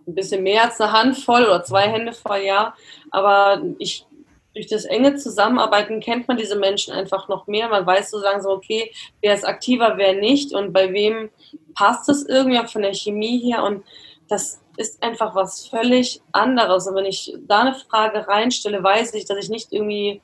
[0.07, 2.73] ein bisschen mehr als eine Handvoll oder zwei Hände voll, ja.
[3.11, 4.05] Aber ich,
[4.53, 7.69] durch das enge Zusammenarbeiten kennt man diese Menschen einfach noch mehr.
[7.69, 11.29] Man weiß sozusagen so, okay, wer ist aktiver, wer nicht und bei wem
[11.75, 13.83] passt es irgendwie von der Chemie her und
[14.29, 16.87] das ist einfach was völlig anderes.
[16.87, 20.21] Und wenn ich da eine Frage reinstelle, weiß ich, dass ich nicht irgendwie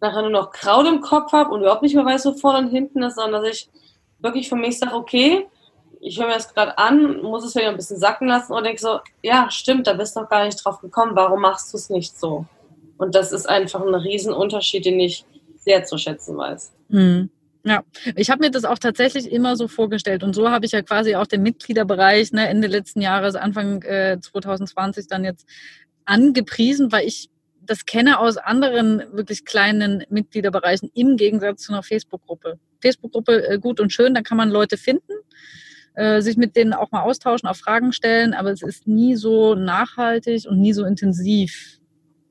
[0.00, 2.70] nachher nur noch Kraut im Kopf habe und überhaupt nicht mehr weiß, wo vorne und
[2.70, 3.70] hinten ist, sondern dass ich
[4.18, 5.46] wirklich für mich sage, okay,
[6.00, 8.80] ich höre mir das gerade an, muss es wieder ein bisschen sacken lassen und denke
[8.80, 11.90] so, ja, stimmt, da bist du noch gar nicht drauf gekommen, warum machst du es
[11.90, 12.44] nicht so?
[12.98, 15.24] Und das ist einfach ein Riesenunterschied, den ich
[15.56, 16.72] sehr zu schätzen weiß.
[16.88, 17.30] Mhm.
[17.64, 17.84] Ja,
[18.16, 21.14] ich habe mir das auch tatsächlich immer so vorgestellt und so habe ich ja quasi
[21.14, 25.46] auch den Mitgliederbereich ne, Ende letzten Jahres, Anfang äh, 2020 dann jetzt
[26.04, 27.30] angepriesen, weil ich
[27.64, 32.58] das kenne aus anderen wirklich kleinen Mitgliederbereichen im Gegensatz zu einer Facebook-Gruppe.
[32.80, 35.12] Facebook-Gruppe äh, gut und schön, da kann man Leute finden,
[35.94, 39.54] äh, sich mit denen auch mal austauschen, auch Fragen stellen, aber es ist nie so
[39.54, 41.78] nachhaltig und nie so intensiv,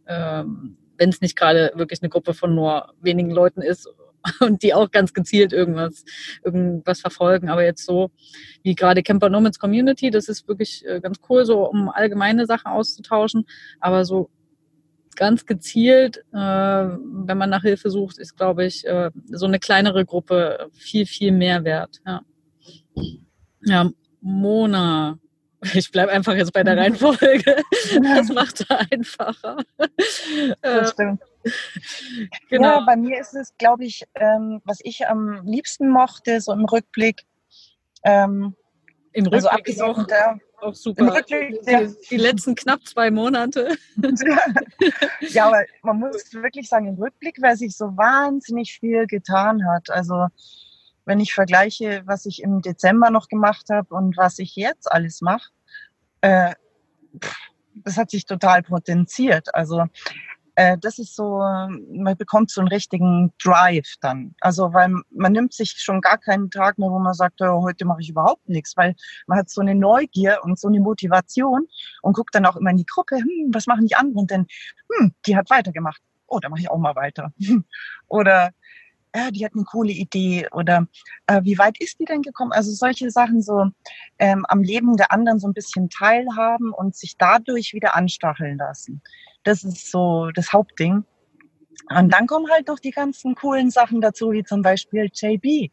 [0.08, 3.88] ähm, wenn es nicht gerade wirklich eine Gruppe von nur wenigen Leuten ist
[4.40, 6.04] und die auch ganz gezielt irgendwas,
[6.44, 7.50] irgendwas verfolgen.
[7.50, 8.12] Aber jetzt so
[8.64, 12.72] wie gerade Camper Nomads Community, das ist wirklich äh, ganz cool, so um allgemeine Sachen
[12.72, 13.46] auszutauschen.
[13.80, 14.30] Aber so
[15.16, 20.06] ganz gezielt, äh, wenn man nach Hilfe sucht, ist, glaube ich, äh, so eine kleinere
[20.06, 22.02] Gruppe viel, viel mehr wert.
[22.06, 22.22] Ja,
[23.62, 25.20] ja Mona.
[25.74, 27.62] Ich bleibe einfach jetzt bei der Reihenfolge.
[28.02, 29.58] Das macht es einfacher.
[30.62, 31.22] Das stimmt.
[32.50, 32.80] genau.
[32.80, 36.66] Ja, bei mir ist es, glaube ich, ähm, was ich am liebsten mochte, so im
[36.66, 37.24] Rückblick.
[38.04, 38.56] Ähm,
[39.14, 41.02] Im also Rückblick also auch, der, auch super.
[41.02, 43.76] Im Rückblick, die, die, letzten knapp zwei Monate.
[45.20, 49.90] ja, aber man muss wirklich sagen, im Rückblick, weil sich so wahnsinnig viel getan hat.
[49.90, 50.28] Also
[51.12, 55.20] wenn ich vergleiche, was ich im Dezember noch gemacht habe und was ich jetzt alles
[55.20, 55.50] mache,
[56.22, 56.54] äh,
[57.76, 59.54] das hat sich total potenziert.
[59.54, 59.88] Also
[60.56, 64.36] äh, das ist so, man bekommt so einen richtigen Drive dann.
[64.40, 67.84] Also weil man nimmt sich schon gar keinen Tag mehr, wo man sagt, oh, heute
[67.84, 68.96] mache ich überhaupt nichts, weil
[69.28, 71.68] man hat so eine Neugier und so eine Motivation
[72.04, 74.48] und guckt dann auch immer in die Gruppe, hm, was machen die anderen denn?
[74.94, 76.02] Hm, die hat weitergemacht.
[76.28, 77.34] Oh, da mache ich auch mal weiter.
[78.08, 78.52] Oder
[79.16, 80.88] ja, die hat eine coole Idee oder
[81.28, 82.52] äh, wie weit ist die denn gekommen?
[82.54, 83.66] Also solche Sachen so
[84.20, 89.02] ähm, am Leben der anderen so ein bisschen teilhaben und sich dadurch wieder anstacheln lassen.
[89.44, 91.04] Das ist so das Hauptding.
[91.90, 95.72] Und dann kommen halt noch die ganzen coolen Sachen dazu, wie zum Beispiel JB.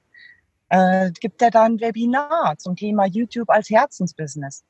[0.71, 4.65] Äh, gibt er da ein Webinar zum Thema YouTube als Herzensbusiness.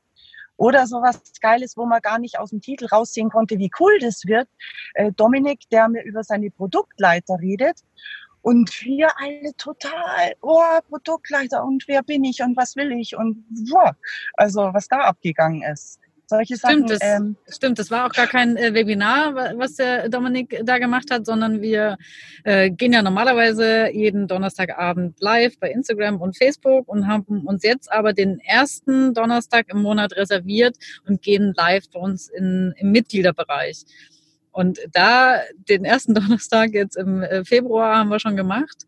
[0.56, 4.26] Oder sowas Geiles, wo man gar nicht aus dem Titel raussehen konnte, wie cool das
[4.26, 4.48] wird.
[4.94, 7.82] Äh, Dominik, der mir über seine Produktleiter redet
[8.42, 13.44] Und wir alle total, oh, Produktleiter und wer bin ich und was will ich und
[13.70, 13.96] boah,
[14.34, 16.00] also was da abgegangen ist.
[16.30, 16.98] Solche stimmt, Sachen.
[16.98, 21.10] Das, ähm, stimmt, das war auch gar kein äh, Webinar, was der Dominik da gemacht
[21.10, 21.96] hat, sondern wir
[22.44, 27.90] äh, gehen ja normalerweise jeden Donnerstagabend live bei Instagram und Facebook und haben uns jetzt
[27.90, 33.86] aber den ersten Donnerstag im Monat reserviert und gehen live bei uns in, im Mitgliederbereich.
[34.58, 38.86] Und da den ersten Donnerstag jetzt im äh, Februar haben wir schon gemacht.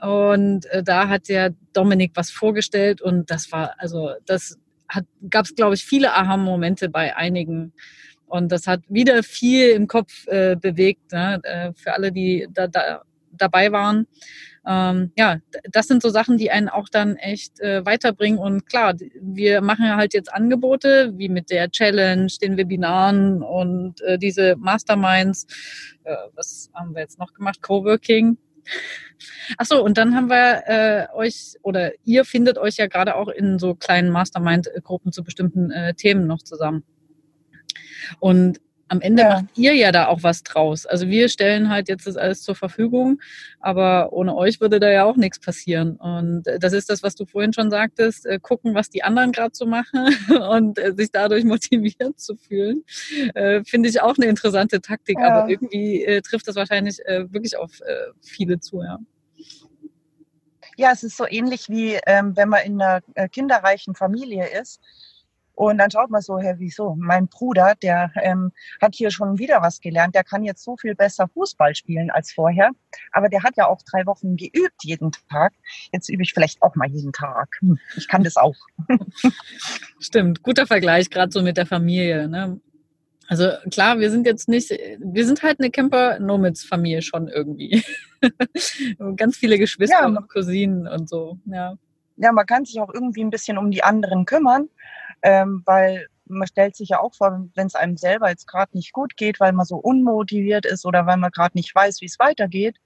[0.00, 4.58] Und äh, da hat der Dominik was vorgestellt und das war, also das
[5.28, 7.74] gab es, glaube ich, viele Aha-Momente bei einigen.
[8.26, 11.40] Und das hat wieder viel im Kopf äh, bewegt, ne?
[11.42, 14.06] äh, für alle, die da, da dabei waren.
[14.66, 15.38] Ähm, ja,
[15.70, 18.38] das sind so Sachen, die einen auch dann echt äh, weiterbringen.
[18.38, 24.18] Und klar, wir machen halt jetzt Angebote, wie mit der Challenge, den Webinaren und äh,
[24.18, 25.46] diese Masterminds.
[26.04, 27.62] Äh, was haben wir jetzt noch gemacht?
[27.62, 28.36] Coworking.
[29.56, 33.28] Ach so, und dann haben wir äh, euch oder ihr findet euch ja gerade auch
[33.28, 36.84] in so kleinen Mastermind-Gruppen zu bestimmten äh, Themen noch zusammen.
[38.18, 38.60] Und
[38.90, 39.28] am Ende ja.
[39.28, 40.84] macht ihr ja da auch was draus.
[40.84, 43.20] Also wir stellen halt jetzt das alles zur Verfügung,
[43.60, 45.96] aber ohne euch würde da ja auch nichts passieren.
[45.96, 49.52] Und das ist das, was du vorhin schon sagtest, äh, gucken, was die anderen gerade
[49.54, 50.08] so machen
[50.50, 52.82] und äh, sich dadurch motiviert zu fühlen,
[53.34, 55.18] äh, finde ich auch eine interessante Taktik.
[55.20, 55.28] Ja.
[55.28, 58.98] Aber irgendwie äh, trifft das wahrscheinlich äh, wirklich auf äh, viele zu, ja.
[60.76, 64.80] Ja, es ist so ähnlich wie ähm, wenn man in einer kinderreichen Familie ist
[65.60, 66.96] und dann schaut man so, Herr, wieso?
[66.98, 70.14] Mein Bruder, der ähm, hat hier schon wieder was gelernt.
[70.14, 72.70] Der kann jetzt so viel besser Fußball spielen als vorher.
[73.12, 75.52] Aber der hat ja auch drei Wochen geübt jeden Tag.
[75.92, 77.48] Jetzt übe ich vielleicht auch mal jeden Tag.
[77.60, 78.54] Hm, ich kann das auch.
[80.00, 82.26] Stimmt, guter Vergleich, gerade so mit der Familie.
[82.26, 82.58] Ne?
[83.28, 87.84] Also klar, wir sind jetzt nicht, wir sind halt eine Camper-Nomads-Familie schon irgendwie.
[89.16, 90.06] Ganz viele Geschwister ja.
[90.06, 91.76] und Cousinen und so, ja.
[92.16, 94.70] Ja, man kann sich auch irgendwie ein bisschen um die anderen kümmern
[95.22, 98.92] ähm, weil man stellt sich ja auch vor, wenn es einem selber jetzt gerade nicht
[98.92, 102.18] gut geht, weil man so unmotiviert ist oder weil man gerade nicht weiß, wie es
[102.18, 102.76] weitergeht.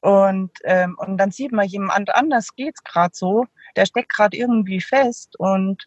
[0.00, 4.80] Und, ähm, und dann sieht man, jemand anders geht's gerade so, der steckt gerade irgendwie
[4.80, 5.82] fest und,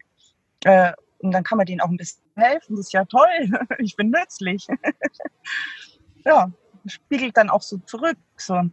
[0.64, 2.76] äh, und dann kann man denen auch ein bisschen helfen.
[2.76, 3.28] Das ist ja toll,
[3.80, 4.66] ich bin nützlich.
[6.26, 6.52] ja,
[6.88, 8.18] spiegelt dann auch so zurück.
[8.38, 8.64] So,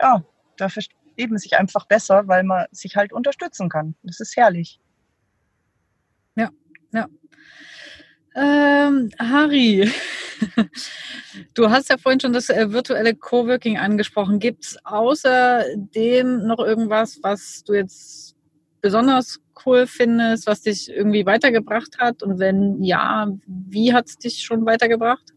[0.00, 0.22] ja,
[0.56, 3.94] da versteht man sich einfach besser, weil man sich halt unterstützen kann.
[4.02, 4.78] Das ist herrlich.
[6.36, 6.50] Ja,
[6.92, 7.06] ja.
[8.34, 9.90] Ähm, Harry,
[11.54, 14.38] du hast ja vorhin schon das äh, virtuelle Coworking angesprochen.
[14.38, 18.34] Gibt es außerdem noch irgendwas, was du jetzt
[18.80, 22.22] besonders cool findest, was dich irgendwie weitergebracht hat?
[22.22, 25.32] Und wenn ja, wie hat es dich schon weitergebracht?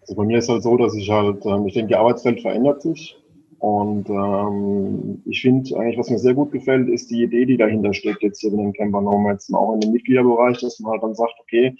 [0.00, 2.82] Also bei mir ist halt so, dass ich halt, ähm, ich denke, die Arbeitswelt verändert
[2.82, 3.16] sich.
[3.62, 7.94] Und ähm, ich finde eigentlich, was mir sehr gut gefällt, ist die Idee, die dahinter
[7.94, 11.14] steckt, jetzt hier in den Camper Nomads auch in dem Mitgliederbereich, dass man halt dann
[11.14, 11.76] sagt, okay,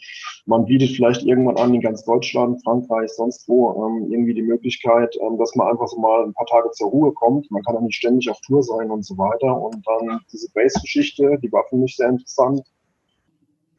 [0.47, 5.13] man bietet vielleicht irgendwann an in ganz Deutschland, Frankreich, sonst wo, ähm, irgendwie die Möglichkeit,
[5.27, 7.51] ähm, dass man einfach so mal ein paar Tage zur Ruhe kommt.
[7.51, 9.61] Man kann ja nicht ständig auf Tour sein und so weiter.
[9.61, 12.63] Und dann diese Base-Geschichte, die war für mich sehr interessant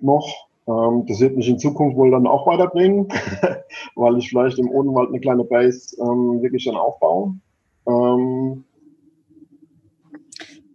[0.02, 0.50] noch.
[0.68, 3.08] Ähm, das wird mich in Zukunft wohl dann auch weiterbringen,
[3.96, 7.36] weil ich vielleicht im Odenwald eine kleine Base ähm, wirklich dann aufbaue.
[7.88, 8.64] Ähm,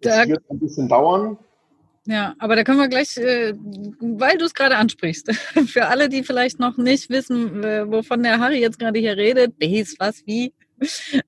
[0.01, 1.39] das wird ein bisschen dauern.
[2.07, 3.53] Ja, aber da können wir gleich, äh,
[4.01, 5.31] weil du es gerade ansprichst,
[5.67, 9.95] für alle, die vielleicht noch nicht wissen, wovon der Harry jetzt gerade hier redet, Base,
[9.99, 10.55] was, wie.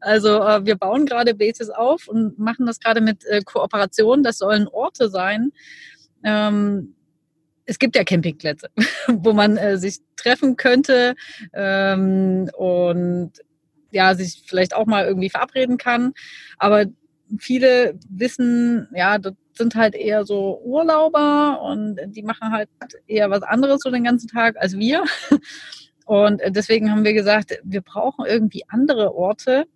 [0.00, 4.22] Also äh, wir bauen gerade Bases auf und machen das gerade mit äh, Kooperation.
[4.22, 5.50] Das sollen Orte sein.
[6.24, 6.94] Ähm,
[7.66, 8.70] es gibt ja Campingplätze,
[9.08, 11.14] wo man sich treffen könnte
[11.52, 13.32] ähm, und
[13.90, 16.12] ja, sich vielleicht auch mal irgendwie verabreden kann.
[16.58, 16.86] Aber
[17.38, 22.68] viele wissen, ja, das sind halt eher so Urlauber und die machen halt
[23.06, 25.04] eher was anderes so den ganzen Tag als wir.
[26.06, 29.66] Und deswegen haben wir gesagt, wir brauchen irgendwie andere Orte,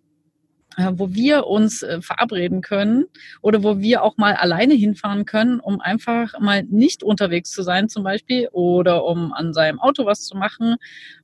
[0.92, 3.04] wo wir uns äh, verabreden können
[3.42, 7.88] oder wo wir auch mal alleine hinfahren können, um einfach mal nicht unterwegs zu sein
[7.88, 10.76] zum Beispiel oder um an seinem Auto was zu machen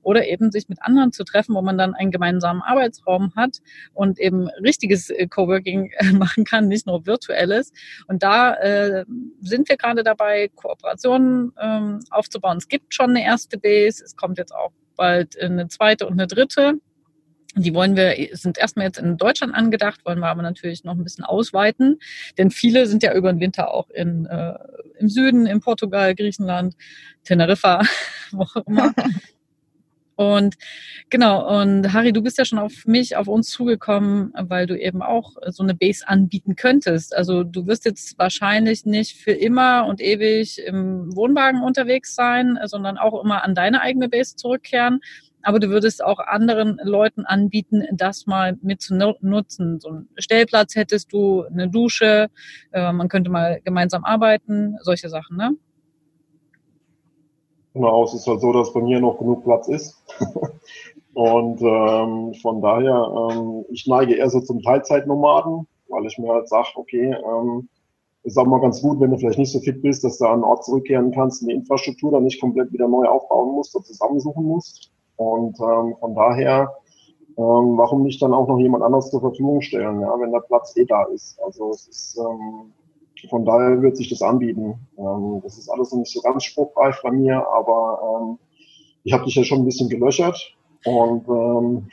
[0.02, 3.58] oder eben sich mit anderen zu treffen, wo man dann einen gemeinsamen Arbeitsraum hat
[3.92, 7.72] und eben richtiges äh, Coworking machen kann, nicht nur virtuelles.
[8.06, 9.04] Und da äh,
[9.40, 12.58] sind wir gerade dabei, Kooperationen ähm, aufzubauen.
[12.58, 16.26] Es gibt schon eine erste Base, es kommt jetzt auch bald eine zweite und eine
[16.26, 16.74] dritte.
[17.56, 21.02] Die wollen wir, sind erstmal jetzt in Deutschland angedacht, wollen wir aber natürlich noch ein
[21.02, 21.98] bisschen ausweiten,
[22.38, 24.54] denn viele sind ja über den Winter auch in, äh,
[24.98, 26.76] im Süden, in Portugal, Griechenland,
[27.24, 27.82] Teneriffa,
[28.30, 28.94] wo auch immer.
[30.20, 30.56] Und
[31.08, 35.00] genau, und Harry, du bist ja schon auf mich, auf uns zugekommen, weil du eben
[35.00, 37.16] auch so eine Base anbieten könntest.
[37.16, 42.98] Also du wirst jetzt wahrscheinlich nicht für immer und ewig im Wohnwagen unterwegs sein, sondern
[42.98, 45.00] auch immer an deine eigene Base zurückkehren.
[45.42, 49.80] Aber du würdest auch anderen Leuten anbieten, das mal mit zu nutzen.
[49.80, 52.28] So einen Stellplatz hättest du, eine Dusche,
[52.72, 55.56] äh, man könnte mal gemeinsam arbeiten, solche Sachen, ne?
[57.72, 60.02] Genau, es ist halt so, dass bei mir noch genug Platz ist.
[61.14, 66.48] Und ähm, von daher, ähm, ich neige eher so zum Teilzeitnomaden, weil ich mir halt
[66.48, 67.68] sage, okay, ähm,
[68.22, 70.34] ist auch mal ganz gut, wenn du vielleicht nicht so fit bist, dass du an
[70.34, 73.84] einen Ort zurückkehren kannst und die Infrastruktur dann nicht komplett wieder neu aufbauen musst oder
[73.84, 74.90] zusammensuchen musst.
[75.20, 76.74] Und ähm, von daher,
[77.36, 80.74] ähm, warum nicht dann auch noch jemand anderes zur Verfügung stellen, ja, wenn der Platz
[80.78, 81.38] eh da ist.
[81.44, 82.72] Also es ist ähm,
[83.28, 84.78] von daher wird sich das anbieten.
[84.96, 88.38] Ähm, das ist alles noch nicht so ganz spruchreif bei mir, aber ähm,
[89.04, 90.56] ich habe dich ja schon ein bisschen gelöchert
[90.86, 91.88] und ähm,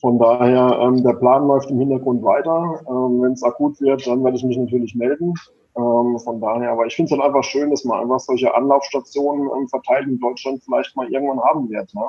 [0.00, 2.84] von daher, ähm, der Plan läuft im Hintergrund weiter.
[2.88, 5.34] Ähm, Wenn es akut wird, dann werde ich mich natürlich melden.
[5.76, 9.50] Ähm, von daher, aber ich finde es halt einfach schön, dass man einfach solche Anlaufstationen
[9.56, 11.92] ähm, verteilt in Deutschland vielleicht mal irgendwann haben wird.
[11.94, 12.02] Ne?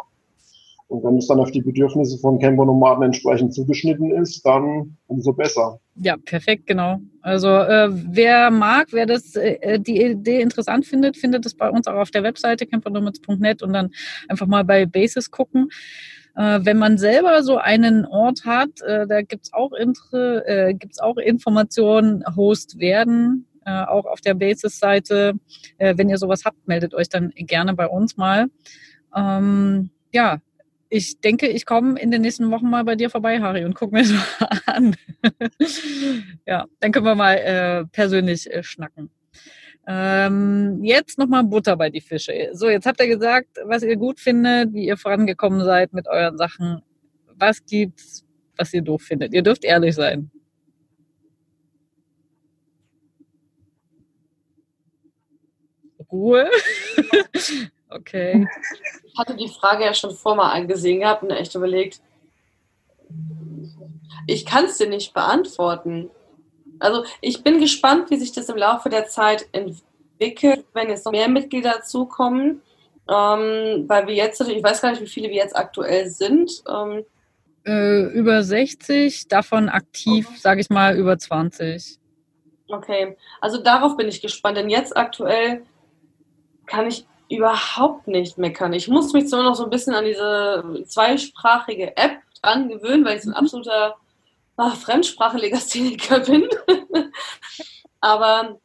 [0.87, 5.79] Und wenn es dann auf die Bedürfnisse von Camper-Nomaden entsprechend zugeschnitten ist, dann umso besser.
[5.95, 6.99] Ja, perfekt, genau.
[7.21, 11.87] Also äh, wer mag, wer das äh, die Idee interessant findet, findet es bei uns
[11.87, 13.91] auch auf der Webseite campernomads.net und dann
[14.27, 15.69] einfach mal bei Basis gucken.
[16.35, 21.17] Äh, wenn man selber so einen Ort hat, äh, da gibt's auch, äh, gibt's auch
[21.17, 25.33] Informationen, Host werden, äh, auch auf der Basis-Seite.
[25.77, 28.47] Äh, wenn ihr sowas habt, meldet euch dann gerne bei uns mal.
[29.15, 30.39] Ähm, ja,
[30.89, 33.91] ich denke, ich komme in den nächsten Wochen mal bei dir vorbei, Harry, und guck
[33.91, 34.95] mir das mal an.
[36.45, 39.09] ja, dann können wir mal äh, persönlich äh, schnacken.
[39.87, 42.49] Ähm, jetzt nochmal Butter bei die Fische.
[42.53, 46.37] So, jetzt habt ihr gesagt, was ihr gut findet, wie ihr vorangekommen seid mit euren
[46.37, 46.81] Sachen.
[47.35, 48.25] Was gibt's,
[48.57, 49.33] was ihr doof findet?
[49.33, 50.31] Ihr dürft ehrlich sein.
[56.11, 56.49] Ruhe.
[57.95, 58.47] okay
[59.17, 62.01] hatte die Frage ja schon vor mal angesehen gehabt und echt überlegt,
[64.27, 66.09] ich kann es dir nicht beantworten.
[66.79, 71.11] Also ich bin gespannt, wie sich das im Laufe der Zeit entwickelt, wenn jetzt noch
[71.11, 72.61] mehr Mitglieder dazukommen.
[73.07, 76.63] Ähm, weil wir jetzt, ich weiß gar nicht, wie viele wir jetzt aktuell sind.
[76.67, 77.05] Ähm,
[77.63, 80.37] äh, über 60, davon aktiv, okay.
[80.39, 81.99] sage ich mal, über 20.
[82.67, 85.61] Okay, also darauf bin ich gespannt, denn jetzt aktuell
[86.65, 88.73] kann ich überhaupt nicht meckern.
[88.73, 93.17] Ich muss mich zwar noch so ein bisschen an diese zweisprachige App dran gewöhnen, weil
[93.17, 93.37] ich so ein mhm.
[93.37, 93.95] absoluter
[94.57, 96.47] ach, Fremdsprachelegastheniker bin.
[98.01, 98.57] Aber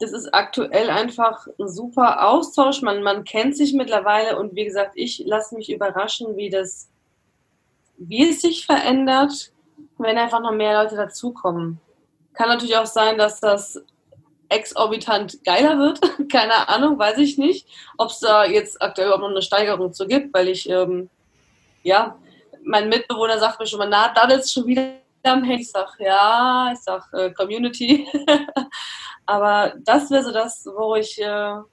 [0.00, 2.82] das ist aktuell einfach ein super Austausch.
[2.82, 6.88] Man, man kennt sich mittlerweile und wie gesagt, ich lasse mich überraschen, wie das,
[7.98, 9.52] wie es sich verändert,
[9.98, 11.80] wenn einfach noch mehr Leute dazukommen.
[12.32, 13.82] Kann natürlich auch sein, dass das
[14.50, 16.00] exorbitant geiler wird.
[16.30, 20.06] Keine Ahnung, weiß ich nicht, ob es da jetzt aktuell überhaupt noch eine Steigerung zu
[20.06, 21.08] gibt, weil ich, ähm,
[21.82, 22.16] ja,
[22.62, 24.92] mein Mitbewohner sagt mir schon mal, na, da ist schon wieder
[25.22, 25.62] am Handy.
[25.62, 28.06] Ich sag, ja, ich sag äh, Community.
[29.26, 31.64] Aber das wäre so das, wo ich äh, ja,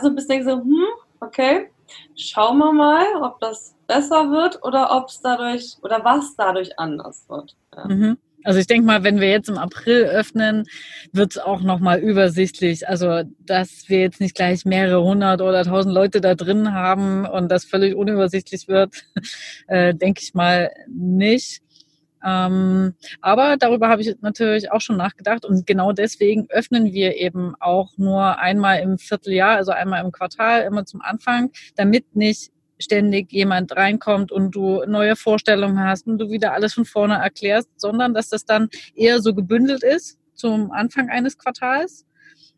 [0.00, 0.86] so ein bisschen denke, so, hm,
[1.20, 1.70] okay,
[2.16, 7.28] schauen wir mal, ob das besser wird oder ob es dadurch oder was dadurch anders
[7.28, 7.56] wird.
[7.76, 7.86] Ja.
[7.86, 8.18] Mhm.
[8.44, 10.64] Also ich denke mal, wenn wir jetzt im April öffnen,
[11.12, 12.88] wird es auch nochmal übersichtlich.
[12.88, 17.50] Also dass wir jetzt nicht gleich mehrere hundert oder tausend Leute da drin haben und
[17.50, 19.04] das völlig unübersichtlich wird,
[19.68, 21.62] äh, denke ich mal nicht.
[22.24, 27.54] Ähm, aber darüber habe ich natürlich auch schon nachgedacht und genau deswegen öffnen wir eben
[27.58, 32.51] auch nur einmal im Vierteljahr, also einmal im Quartal, immer zum Anfang, damit nicht
[32.82, 37.68] ständig jemand reinkommt und du neue Vorstellungen hast und du wieder alles von vorne erklärst,
[37.76, 42.04] sondern dass das dann eher so gebündelt ist zum Anfang eines Quartals.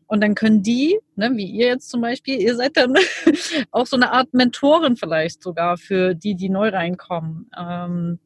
[0.07, 2.95] Und dann können die, ne, wie ihr jetzt zum Beispiel, ihr seid dann
[3.71, 7.49] auch so eine Art Mentorin vielleicht sogar für die, die neu reinkommen.
[7.57, 8.19] Ähm,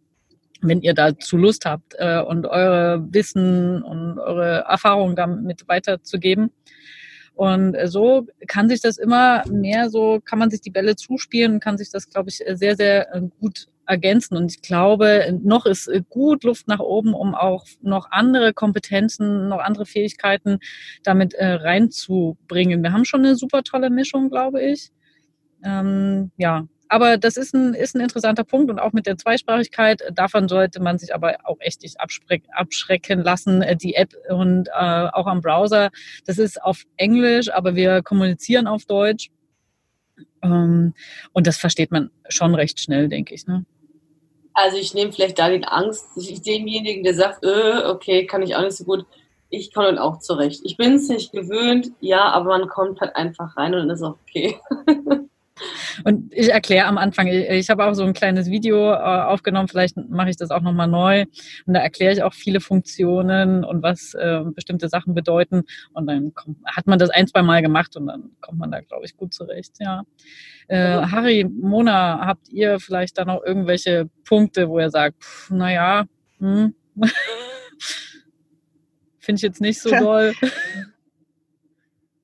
[0.62, 6.52] wenn ihr dazu Lust habt äh, und eure Wissen und eure Erfahrungen damit weiterzugeben.
[7.40, 11.54] Und äh, so kann sich das immer mehr so, kann man sich die Bälle zuspielen
[11.54, 14.36] und kann sich das, glaube ich, sehr, sehr äh, gut ergänzen.
[14.36, 19.48] Und ich glaube, noch ist äh, gut Luft nach oben, um auch noch andere Kompetenzen,
[19.48, 20.60] noch andere Fähigkeiten
[21.04, 22.84] damit äh, reinzubringen.
[22.84, 24.92] Wir haben schon eine super tolle Mischung, glaube ich.
[25.64, 30.02] Ähm, ja, aber das ist ein, ist ein interessanter Punkt und auch mit der Zweisprachigkeit,
[30.12, 33.62] davon sollte man sich aber auch echt nicht abschrecken lassen.
[33.62, 34.72] Äh, die App und äh,
[35.14, 35.92] auch am Browser,
[36.26, 39.30] das ist auf Englisch, aber wir kommunizieren auf Deutsch.
[40.42, 40.96] Ähm,
[41.32, 43.46] und das versteht man schon recht schnell, denke ich.
[43.46, 43.66] Ne?
[44.54, 48.56] Also ich nehme vielleicht da den Angst, ich demjenigen, der sagt, äh, okay, kann ich
[48.56, 49.06] auch nicht so gut,
[49.52, 50.62] ich komme dann auch zurecht.
[50.64, 54.18] Ich bin es nicht gewöhnt, ja, aber man kommt halt einfach rein und ist auch
[54.28, 54.58] okay.
[56.04, 59.98] Und ich erkläre am Anfang, ich habe auch so ein kleines Video äh, aufgenommen, vielleicht
[59.98, 61.26] mache ich das auch nochmal neu.
[61.66, 65.64] Und da erkläre ich auch viele Funktionen und was äh, bestimmte Sachen bedeuten.
[65.94, 68.82] Und dann kommt, hat man das ein, zwei Mal gemacht und dann kommt man da,
[68.82, 69.76] glaube ich, gut zurecht.
[69.80, 70.04] Ja.
[70.68, 76.06] Äh, Harry, Mona, habt ihr vielleicht da noch irgendwelche Punkte, wo ihr sagt, naja,
[76.40, 76.76] hm,
[79.20, 80.34] finde ich jetzt nicht so doll?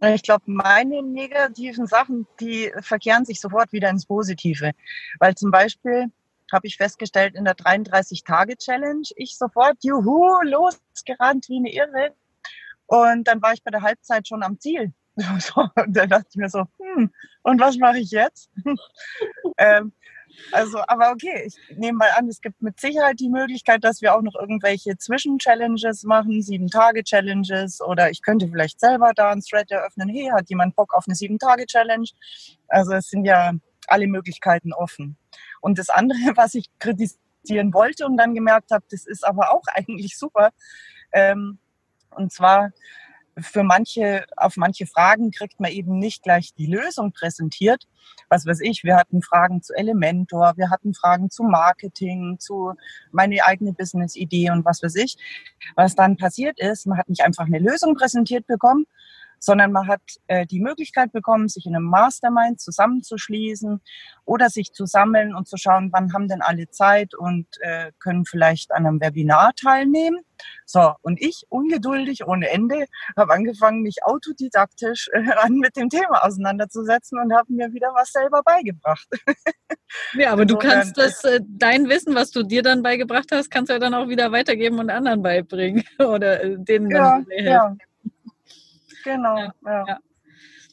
[0.02, 4.72] Ich glaube, meine negativen Sachen, die verkehren sich sofort wieder ins Positive.
[5.20, 6.12] Weil zum Beispiel
[6.52, 12.14] habe ich festgestellt, in der 33-Tage-Challenge, ich sofort, juhu, losgerannt wie eine Irre.
[12.88, 14.94] Und dann war ich bei der Halbzeit schon am Ziel.
[15.16, 17.12] und dann dachte ich mir so, hm,
[17.44, 18.50] und was mache ich jetzt?
[19.58, 19.94] ähm,
[20.52, 24.16] also, aber okay, ich nehme mal an, es gibt mit Sicherheit die Möglichkeit, dass wir
[24.16, 30.10] auch noch irgendwelche Zwischen-Challenges machen, Sieben-Tage-Challenges oder ich könnte vielleicht selber da ein Thread eröffnen.
[30.10, 32.08] Hey, hat jemand Bock auf eine Sieben-Tage-Challenge?
[32.68, 33.54] Also es sind ja
[33.88, 35.18] alle Möglichkeiten offen.
[35.62, 39.64] Und das andere, was ich kritisieren wollte und dann gemerkt habe, das ist aber auch
[39.74, 40.52] eigentlich super.
[41.12, 41.60] Ähm,
[42.12, 42.72] und zwar
[43.38, 47.88] für manche, auf manche Fragen kriegt man eben nicht gleich die Lösung präsentiert.
[48.30, 52.74] Was weiß ich, wir hatten Fragen zu Elementor, wir hatten Fragen zu Marketing, zu
[53.12, 55.18] meine eigene Business-Idee und was weiß ich.
[55.76, 58.86] Was dann passiert ist, man hat nicht einfach eine Lösung präsentiert bekommen,
[59.40, 63.82] sondern man hat äh, die Möglichkeit bekommen, sich in einem Mastermind zusammenzuschließen
[64.26, 68.26] oder sich zu sammeln und zu schauen, wann haben denn alle Zeit und äh, können
[68.26, 70.20] vielleicht an einem Webinar teilnehmen.
[70.66, 76.24] So, und ich, ungeduldig ohne Ende, habe angefangen, mich autodidaktisch äh, an mit dem Thema
[76.26, 79.08] auseinanderzusetzen und habe mir wieder was selber beigebracht.
[80.14, 83.70] Ja, aber du kannst das, äh, dein Wissen, was du dir dann beigebracht hast, kannst
[83.70, 87.46] du ja dann auch wieder weitergeben und anderen beibringen oder äh, denen ja, helfen.
[87.46, 87.76] Ja.
[89.06, 89.54] Genau, ja.
[89.66, 90.00] ja.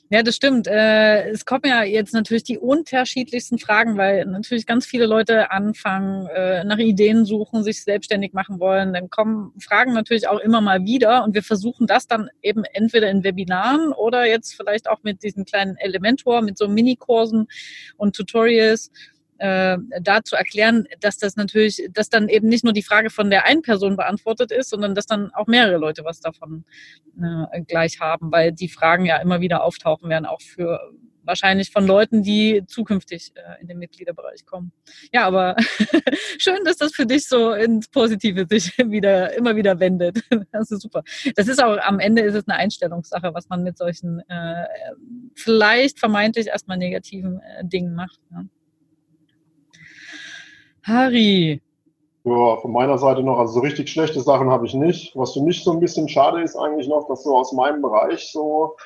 [0.09, 0.23] ja.
[0.23, 0.67] das stimmt.
[0.67, 6.27] Äh, es kommen ja jetzt natürlich die unterschiedlichsten Fragen, weil natürlich ganz viele Leute anfangen,
[6.29, 8.95] äh, nach Ideen suchen, sich selbstständig machen wollen.
[8.95, 13.11] Dann kommen Fragen natürlich auch immer mal wieder und wir versuchen das dann eben entweder
[13.11, 17.49] in Webinaren oder jetzt vielleicht auch mit diesem kleinen Elementor, mit so Minikursen
[17.99, 18.91] und Tutorials
[19.43, 23.29] äh, da zu erklären, dass das natürlich, dass dann eben nicht nur die Frage von
[23.29, 26.65] der einen Person beantwortet ist, sondern dass dann auch mehrere Leute was davon
[27.21, 30.81] äh, gleich haben, weil die Fragen ja immer wieder auftauchen werden, auch für
[31.25, 34.71] wahrscheinlich von Leuten, die zukünftig äh, in den Mitgliederbereich kommen.
[35.13, 35.57] Ja, aber
[36.39, 40.23] schön, dass das für dich so ins Positive sich wieder immer wieder wendet.
[40.53, 41.03] Das ist super.
[41.35, 44.67] Das ist auch am Ende ist es eine Einstellungssache, was man mit solchen äh,
[45.35, 48.21] vielleicht vermeintlich erstmal negativen äh, Dingen macht.
[48.31, 48.45] Ja.
[50.85, 51.61] Harry.
[52.25, 55.17] Ja, von meiner Seite noch, also so richtig schlechte Sachen habe ich nicht.
[55.17, 58.31] Was für mich so ein bisschen schade ist eigentlich noch, dass so aus meinem Bereich
[58.31, 58.77] so,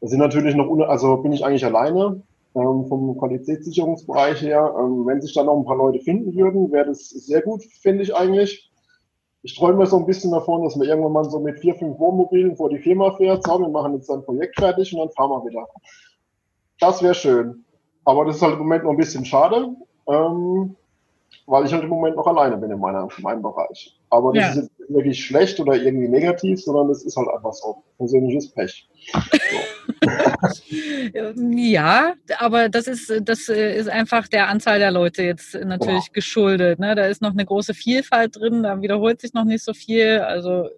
[0.00, 2.22] sind natürlich noch, also bin ich eigentlich alleine
[2.54, 4.74] ähm, vom Qualitätssicherungsbereich her.
[4.78, 8.02] Ähm, wenn sich da noch ein paar Leute finden würden, wäre das sehr gut, finde
[8.02, 8.70] ich eigentlich.
[9.42, 12.56] Ich träume so ein bisschen davon, dass man irgendwann mal so mit vier, fünf Wohnmobilen
[12.56, 15.50] vor die Firma fährt, so, wir machen jetzt ein Projekt fertig und dann fahren wir
[15.50, 15.66] wieder.
[16.80, 17.64] Das wäre schön.
[18.04, 19.68] Aber das ist halt im Moment noch ein bisschen schade.
[20.08, 20.76] Ähm,
[21.46, 23.96] weil ich halt im Moment noch alleine bin in, meiner, in meinem Bereich.
[24.10, 24.50] Aber das ja.
[24.50, 27.82] ist jetzt wirklich schlecht oder irgendwie negativ, sondern das ist halt einfach so.
[27.98, 28.88] Persönliches Pech.
[29.12, 30.08] So.
[31.56, 36.12] ja, aber das ist, das ist einfach der Anzahl der Leute jetzt natürlich ja.
[36.12, 36.78] geschuldet.
[36.78, 36.94] Ne?
[36.94, 40.18] Da ist noch eine große Vielfalt drin, da wiederholt sich noch nicht so viel.
[40.18, 40.68] Also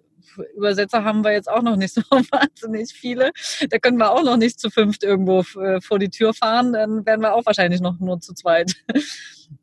[0.55, 3.31] Übersetzer haben wir jetzt auch noch nicht so wahnsinnig viele.
[3.69, 6.73] Da können wir auch noch nicht zu fünft irgendwo äh, vor die Tür fahren.
[6.73, 8.73] Dann werden wir auch wahrscheinlich noch nur zu zweit.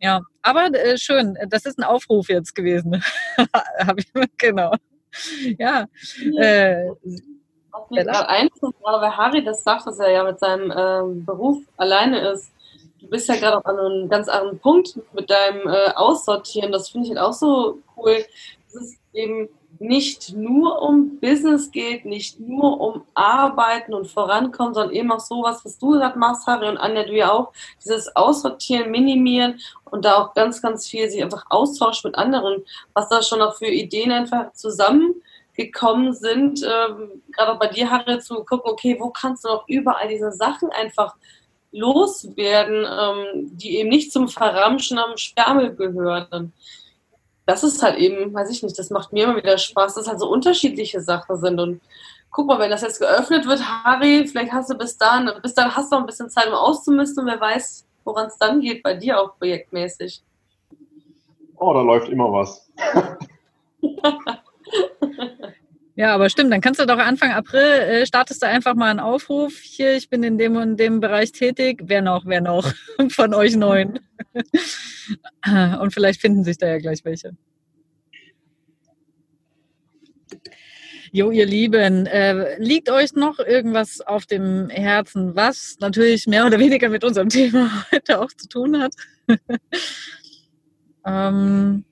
[0.00, 1.38] Ja, aber äh, schön.
[1.48, 3.02] Das ist ein Aufruf jetzt gewesen.
[4.36, 4.72] genau.
[5.58, 5.86] Ja.
[6.38, 6.90] Äh,
[7.70, 11.24] Was mir gerade einfällt, gerade weil Harry das sagt, dass er ja mit seinem ähm,
[11.24, 12.50] Beruf alleine ist.
[13.00, 16.72] Du bist ja gerade auch an einem ganz anderen Punkt mit deinem äh, Aussortieren.
[16.72, 18.24] Das finde ich halt auch so cool.
[18.72, 19.48] Das ist eben
[19.80, 25.64] nicht nur um Business geht, nicht nur um Arbeiten und Vorankommen, sondern eben auch sowas,
[25.64, 27.52] was du gesagt machst, Harry und Anja, du ja auch,
[27.82, 32.64] dieses Aussortieren, Minimieren und da auch ganz, ganz viel sich einfach austauscht mit anderen,
[32.94, 38.18] was da schon auch für Ideen einfach zusammengekommen sind, ähm, gerade auch bei dir, Harry,
[38.20, 41.14] zu gucken, okay, wo kannst du noch überall diese Sachen einfach
[41.72, 46.52] loswerden, ähm, die eben nicht zum Verramschen am Sperrmüll gehören
[47.46, 50.20] das ist halt eben, weiß ich nicht, das macht mir immer wieder Spaß, dass halt
[50.20, 51.80] so unterschiedliche Sachen sind und
[52.30, 55.74] guck mal, wenn das jetzt geöffnet wird, Harry, vielleicht hast du bis dann, bis dann
[55.74, 58.82] hast du noch ein bisschen Zeit, um auszumisten und wer weiß, woran es dann geht
[58.82, 60.22] bei dir auch projektmäßig.
[61.56, 62.68] Oh, da läuft immer was.
[65.98, 69.00] Ja, aber stimmt, dann kannst du doch Anfang April, äh, startest du einfach mal einen
[69.00, 69.58] Aufruf.
[69.60, 71.80] Hier, ich bin in dem und dem Bereich tätig.
[71.84, 72.70] Wer noch, wer noch
[73.08, 73.98] von euch neun?
[75.80, 77.34] und vielleicht finden sich da ja gleich welche.
[81.12, 86.58] Jo, ihr Lieben, äh, liegt euch noch irgendwas auf dem Herzen, was natürlich mehr oder
[86.58, 88.92] weniger mit unserem Thema heute auch zu tun hat?
[91.06, 91.86] ähm,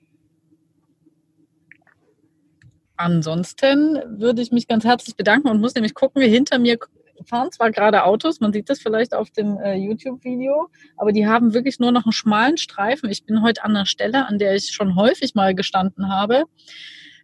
[2.97, 6.77] ansonsten würde ich mich ganz herzlich bedanken und muss nämlich gucken, hinter mir
[7.25, 11.53] fahren zwar gerade Autos, man sieht das vielleicht auf dem äh, YouTube-Video, aber die haben
[11.53, 13.09] wirklich nur noch einen schmalen Streifen.
[13.09, 16.43] Ich bin heute an der Stelle, an der ich schon häufig mal gestanden habe,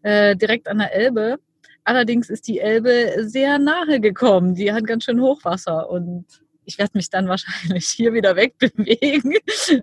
[0.04, 1.38] äh, direkt an der Elbe.
[1.84, 4.56] Allerdings ist die Elbe sehr nahe gekommen.
[4.56, 6.26] Die hat ganz schön Hochwasser und
[6.66, 9.36] ich werde mich dann wahrscheinlich hier wieder wegbewegen.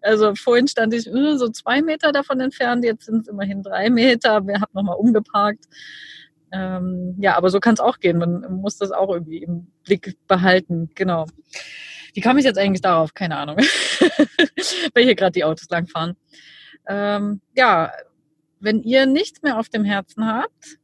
[0.03, 3.91] Also vorhin stand ich äh, so zwei Meter davon entfernt, jetzt sind es immerhin drei
[3.91, 4.43] Meter.
[4.49, 5.64] Ich habe nochmal umgeparkt.
[6.53, 8.18] Ähm, ja, aber so kann es auch gehen.
[8.18, 10.91] Man muss das auch irgendwie im Blick behalten.
[10.95, 11.26] Genau.
[12.14, 13.14] Wie kam ich jetzt eigentlich darauf?
[13.14, 13.57] Keine Ahnung.
[14.95, 16.16] Weil hier gerade die Autos langfahren.
[16.87, 17.93] Ähm, ja,
[18.61, 20.79] wenn ihr nichts mehr auf dem Herzen habt,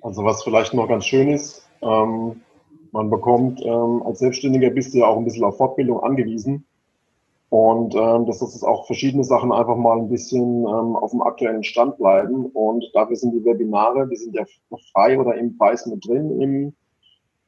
[0.00, 2.40] also was vielleicht noch ganz schön ist, ähm,
[2.96, 6.64] man bekommt ähm, als Selbstständiger bist du ja auch ein bisschen auf Fortbildung angewiesen.
[7.50, 11.22] Und ähm, dass das ist auch verschiedene Sachen einfach mal ein bisschen ähm, auf dem
[11.22, 12.46] aktuellen Stand bleiben.
[12.46, 14.44] Und dafür sind die Webinare, die sind ja
[14.92, 16.40] frei oder im Preis mit drin.
[16.40, 16.74] Im,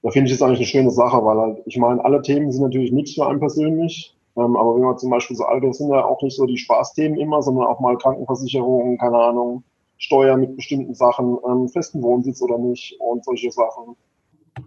[0.03, 2.62] da finde ich es eigentlich eine schöne Sache, weil halt, ich meine, alle Themen sind
[2.62, 4.14] natürlich nichts für einen persönlich.
[4.36, 7.18] Ähm, aber wenn man zum Beispiel so alte sind ja auch nicht so die Spaßthemen
[7.18, 9.64] immer, sondern auch mal Krankenversicherung, keine Ahnung,
[9.96, 13.96] Steuer mit bestimmten Sachen, ähm, festen Wohnsitz oder nicht und solche Sachen.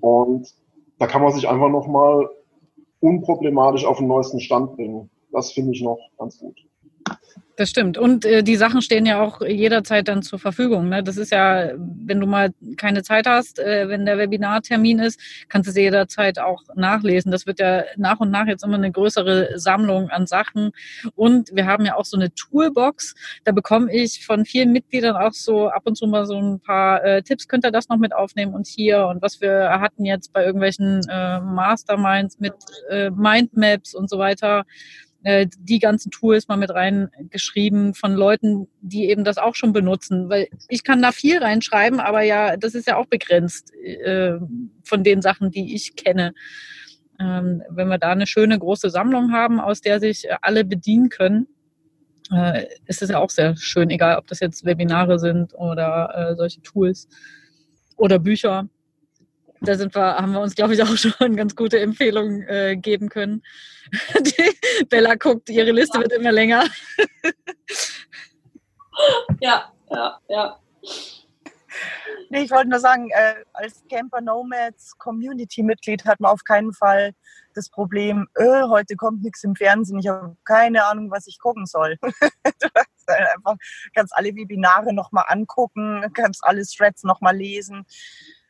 [0.01, 0.53] Und
[1.01, 2.29] da kann man sich einfach nochmal
[2.99, 5.09] unproblematisch auf den neuesten Stand bringen.
[5.31, 6.55] Das finde ich noch ganz gut.
[7.61, 7.99] Das stimmt.
[7.99, 10.89] Und äh, die Sachen stehen ja auch jederzeit dann zur Verfügung.
[10.89, 11.03] Ne?
[11.03, 15.67] Das ist ja, wenn du mal keine Zeit hast, äh, wenn der Webinartermin ist, kannst
[15.67, 17.31] du sie jederzeit auch nachlesen.
[17.31, 20.71] Das wird ja nach und nach jetzt immer eine größere Sammlung an Sachen.
[21.13, 23.13] Und wir haben ja auch so eine Toolbox.
[23.43, 27.03] Da bekomme ich von vielen Mitgliedern auch so ab und zu mal so ein paar
[27.05, 27.47] äh, Tipps.
[27.47, 31.03] Könnt ihr das noch mit aufnehmen und hier und was wir hatten jetzt bei irgendwelchen
[31.07, 32.55] äh, Masterminds mit
[32.89, 34.65] äh, Mindmaps und so weiter
[35.23, 40.29] äh, die ganzen Tools mal mit reingeschrieben von Leuten, die eben das auch schon benutzen.
[40.29, 44.37] Weil ich kann da viel reinschreiben, aber ja, das ist ja auch begrenzt äh,
[44.83, 46.33] von den Sachen, die ich kenne.
[47.19, 51.47] Ähm, wenn wir da eine schöne große Sammlung haben, aus der sich alle bedienen können,
[52.31, 56.35] äh, ist es ja auch sehr schön, egal ob das jetzt Webinare sind oder äh,
[56.35, 57.07] solche Tools
[57.97, 58.69] oder Bücher
[59.61, 63.09] da sind wir, haben wir uns, glaube ich, auch schon ganz gute Empfehlungen äh, geben
[63.09, 63.43] können.
[64.19, 66.65] Die Bella guckt, ihre Liste wird immer länger.
[69.39, 70.59] ja, ja, ja.
[72.29, 77.11] Nee, ich wollte nur sagen, äh, als Camper Nomads Community-Mitglied hat man auf keinen Fall
[77.53, 81.65] das Problem, öh, heute kommt nichts im Fernsehen, ich habe keine Ahnung, was ich gucken
[81.65, 81.97] soll.
[82.01, 83.57] du kannst halt einfach,
[83.93, 87.85] kannst alle Webinare nochmal angucken, kannst alle Threads nochmal lesen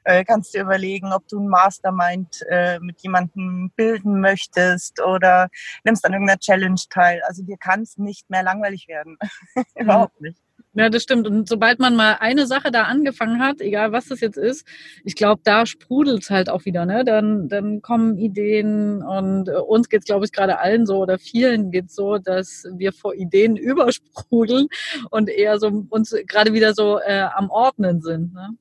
[0.03, 5.49] äh, kannst dir überlegen, ob du ein Mastermind äh, mit jemandem bilden möchtest oder
[5.83, 7.21] nimmst an irgendeiner Challenge teil.
[7.27, 9.17] Also dir kann es nicht mehr langweilig werden.
[9.75, 10.37] Überhaupt nicht.
[10.73, 11.27] Ja, das stimmt.
[11.27, 14.65] Und sobald man mal eine Sache da angefangen hat, egal was das jetzt ist,
[15.03, 16.85] ich glaube, da sprudelt es halt auch wieder.
[16.85, 17.03] Ne?
[17.03, 21.71] Dann, dann kommen Ideen und äh, uns geht's, glaube ich, gerade allen so oder vielen
[21.71, 24.67] geht's so, dass wir vor Ideen übersprudeln
[25.09, 28.33] und eher so uns gerade wieder so äh, am Ordnen sind.
[28.33, 28.51] Ne?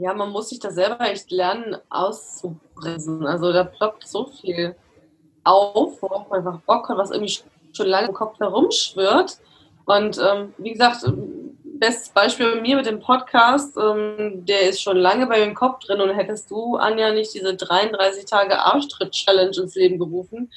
[0.00, 3.26] Ja, man muss sich da selber echt lernen auszubremsen.
[3.26, 4.76] Also da ploppt so viel
[5.44, 7.38] auf, worauf man einfach Bock hat, was irgendwie
[7.72, 9.38] schon lange im Kopf herumschwirrt.
[9.86, 11.04] Und ähm, wie gesagt,
[11.78, 15.54] bestes Beispiel bei mir mit dem Podcast, ähm, der ist schon lange bei mir im
[15.54, 20.52] Kopf drin und hättest du, Anja, nicht diese 33 Tage Arschtritt-Challenge ins Leben gerufen,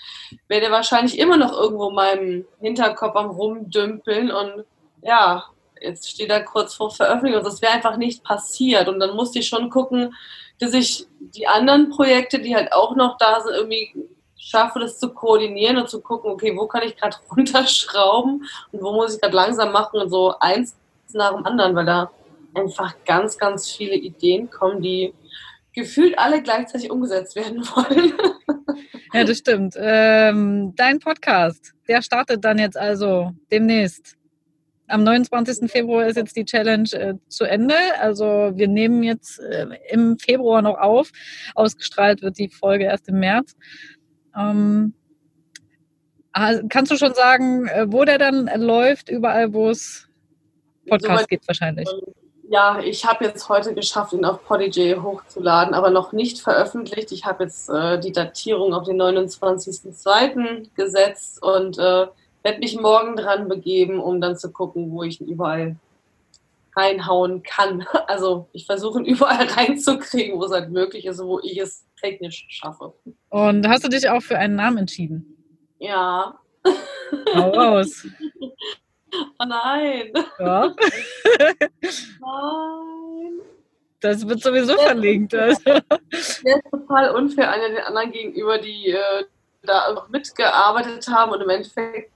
[0.47, 4.65] wäre der wahrscheinlich immer noch irgendwo in meinem Hinterkopf am Rumdümpeln und
[5.01, 5.45] ja,
[5.81, 7.43] jetzt steht er kurz vor Veröffentlichung.
[7.43, 8.87] Das wäre einfach nicht passiert.
[8.87, 10.13] Und dann musste ich schon gucken,
[10.59, 13.93] dass ich die anderen Projekte, die halt auch noch da sind, irgendwie
[14.37, 18.93] schaffe, das zu koordinieren und zu gucken, okay, wo kann ich gerade runterschrauben und wo
[18.93, 20.75] muss ich gerade langsam machen und so eins
[21.13, 22.11] nach dem anderen, weil da
[22.53, 25.13] einfach ganz, ganz viele Ideen kommen, die
[25.73, 28.13] gefühlt alle gleichzeitig umgesetzt werden wollen.
[29.13, 29.75] Ja, das stimmt.
[29.77, 34.15] Ähm, dein Podcast, der startet dann jetzt also demnächst.
[34.91, 35.71] Am 29.
[35.71, 37.75] Februar ist jetzt die Challenge äh, zu Ende.
[37.99, 41.11] Also wir nehmen jetzt äh, im Februar noch auf.
[41.55, 43.55] Ausgestrahlt wird die Folge erst im März.
[44.37, 44.93] Ähm,
[46.33, 49.09] ah, kannst du schon sagen, äh, wo der dann läuft?
[49.09, 50.07] Überall, wo es
[50.87, 51.89] Podcast so gibt wahrscheinlich.
[52.49, 57.13] Ja, ich habe jetzt heute geschafft, ihn auf Podigy hochzuladen, aber noch nicht veröffentlicht.
[57.13, 60.67] Ich habe jetzt äh, die Datierung auf den 29.02.
[60.75, 62.07] gesetzt und äh,
[62.43, 65.75] werde mich morgen dran begeben, um dann zu gucken, wo ich ihn überall
[66.75, 67.85] reinhauen kann.
[68.07, 72.45] Also ich versuche ihn überall reinzukriegen, wo es halt möglich ist, wo ich es technisch
[72.49, 72.93] schaffe.
[73.29, 75.37] Und hast du dich auch für einen Namen entschieden?
[75.79, 76.39] Ja.
[77.35, 78.07] Hau raus.
[79.13, 80.13] Oh nein.
[80.39, 80.73] Ja.
[82.21, 83.41] nein.
[83.99, 85.35] Das wird sowieso verlinkt.
[85.35, 85.61] Also.
[85.65, 89.25] Der ist total unfair einer den anderen gegenüber, die äh,
[89.63, 92.11] da noch mitgearbeitet haben und im Endeffekt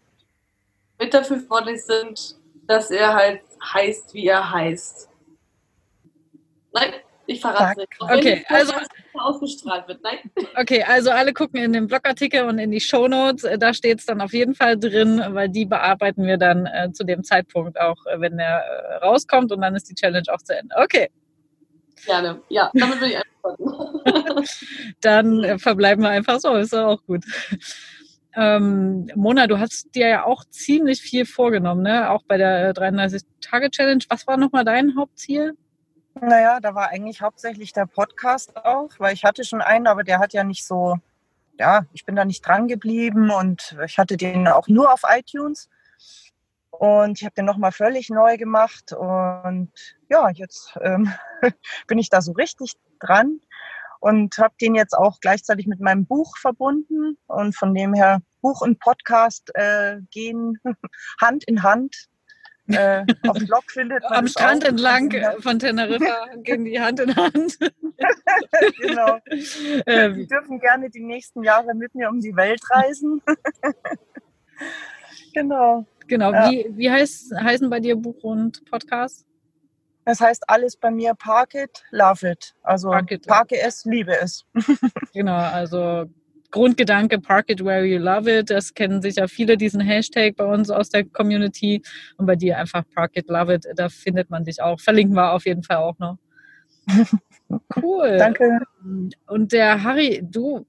[0.99, 2.37] mit dafür verantwortlich sind,
[2.67, 3.41] dass er halt
[3.73, 5.09] heißt, wie er heißt.
[6.73, 6.93] Nein,
[7.27, 7.89] ich verrate nicht.
[7.99, 8.73] Okay, also
[9.13, 10.01] ausgestrahlt wird.
[10.03, 10.19] Nein.
[10.57, 13.43] Okay, also alle gucken in den Blogartikel und in die Shownotes.
[13.43, 16.91] Äh, da steht es dann auf jeden Fall drin, weil die bearbeiten wir dann äh,
[16.91, 20.41] zu dem Zeitpunkt auch, äh, wenn der äh, rauskommt und dann ist die Challenge auch
[20.41, 20.75] zu Ende.
[20.77, 21.09] Okay.
[22.05, 24.45] Gerne, ja, damit will ich antworten.
[25.01, 27.23] dann äh, verbleiben wir einfach so, ist auch gut.
[28.35, 32.09] Ähm, Mona, du hast dir ja auch ziemlich viel vorgenommen, ne?
[32.09, 34.03] Auch bei der 33-Tage-Challenge.
[34.09, 35.57] Was war nochmal dein Hauptziel?
[36.19, 40.19] Naja, da war eigentlich hauptsächlich der Podcast auch, weil ich hatte schon einen, aber der
[40.19, 40.97] hat ja nicht so,
[41.59, 45.69] ja, ich bin da nicht dran geblieben und ich hatte den auch nur auf iTunes.
[46.71, 48.91] Und ich habe den nochmal völlig neu gemacht.
[48.91, 49.71] Und
[50.09, 51.13] ja, jetzt ähm,
[51.87, 53.39] bin ich da so richtig dran
[54.05, 57.17] und habe den jetzt auch gleichzeitig mit meinem Buch verbunden.
[57.25, 60.59] Und von dem her, Buch und Podcast äh, gehen
[61.21, 61.95] Hand in Hand.
[62.67, 64.69] Äh, auf dem Blog findet man Am Strand auch.
[64.69, 67.57] entlang von Teneriffa gehen die Hand in Hand.
[68.79, 69.17] genau.
[69.87, 70.13] Ähm.
[70.13, 73.23] Die dürfen gerne die nächsten Jahre mit mir um die Welt reisen.
[75.33, 75.87] genau.
[76.05, 76.31] Genau.
[76.31, 76.51] Ja.
[76.51, 79.25] Wie, wie heißt, heißen bei dir Buch und Podcast?
[80.05, 82.55] Das heißt alles bei mir Park it, love it.
[82.61, 83.25] Also park it.
[83.27, 84.45] parke es, liebe es.
[85.13, 86.05] genau, also
[86.51, 88.49] Grundgedanke Park it where you love it.
[88.49, 91.81] Das kennen sicher viele, diesen Hashtag bei uns aus der Community.
[92.17, 93.65] Und bei dir einfach Park it, love it.
[93.75, 94.79] Da findet man dich auch.
[94.79, 96.17] Verlinken wir auf jeden Fall auch noch.
[97.75, 98.17] Cool.
[98.17, 98.59] Danke.
[99.27, 100.65] Und der Harry, du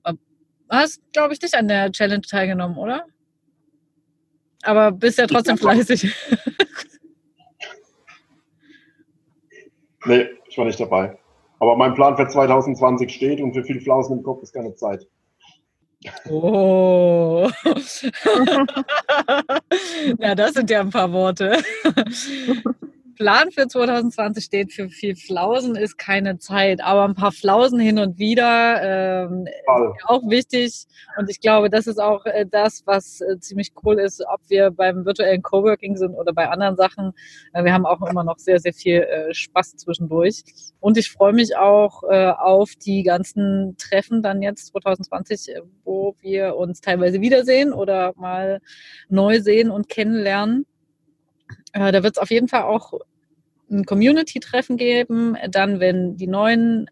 [0.69, 3.07] hast, glaube ich, nicht an der Challenge teilgenommen, oder?
[4.63, 6.15] Aber bist ja trotzdem fleißig.
[10.07, 11.17] Nee, ich war nicht dabei.
[11.59, 15.07] Aber mein Plan für 2020 steht und für viel Flausen im Kopf ist keine Zeit.
[16.29, 17.49] Oh.
[20.19, 21.63] ja, das sind ja ein paar Worte.
[23.17, 27.99] Plan für 2020 steht für viel Flausen ist keine Zeit, aber ein paar Flausen hin
[27.99, 30.87] und wieder ähm, ist auch wichtig.
[31.19, 34.71] Und ich glaube, das ist auch äh, das, was äh, ziemlich cool ist, ob wir
[34.71, 37.13] beim virtuellen Coworking sind oder bei anderen Sachen.
[37.53, 40.43] Äh, wir haben auch immer noch sehr, sehr viel äh, Spaß zwischendurch.
[40.81, 46.15] Und ich freue mich auch äh, auf die ganzen Treffen dann jetzt 2020, äh, wo
[46.21, 48.61] wir uns teilweise wiedersehen oder mal
[49.09, 50.67] neu sehen und kennenlernen.
[51.77, 52.95] Äh, da wird es auf jeden Fall auch
[53.71, 55.37] ein Community-Treffen geben.
[55.51, 56.89] Dann, wenn die neuen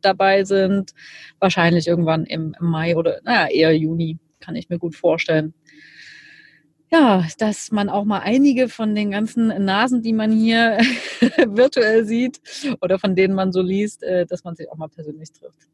[0.00, 0.92] dabei sind,
[1.38, 5.54] wahrscheinlich irgendwann im Mai oder naja, eher Juni, kann ich mir gut vorstellen.
[6.90, 10.78] Ja, dass man auch mal einige von den ganzen Nasen, die man hier
[11.46, 12.40] virtuell sieht
[12.80, 15.68] oder von denen man so liest, äh, dass man sich auch mal persönlich trifft.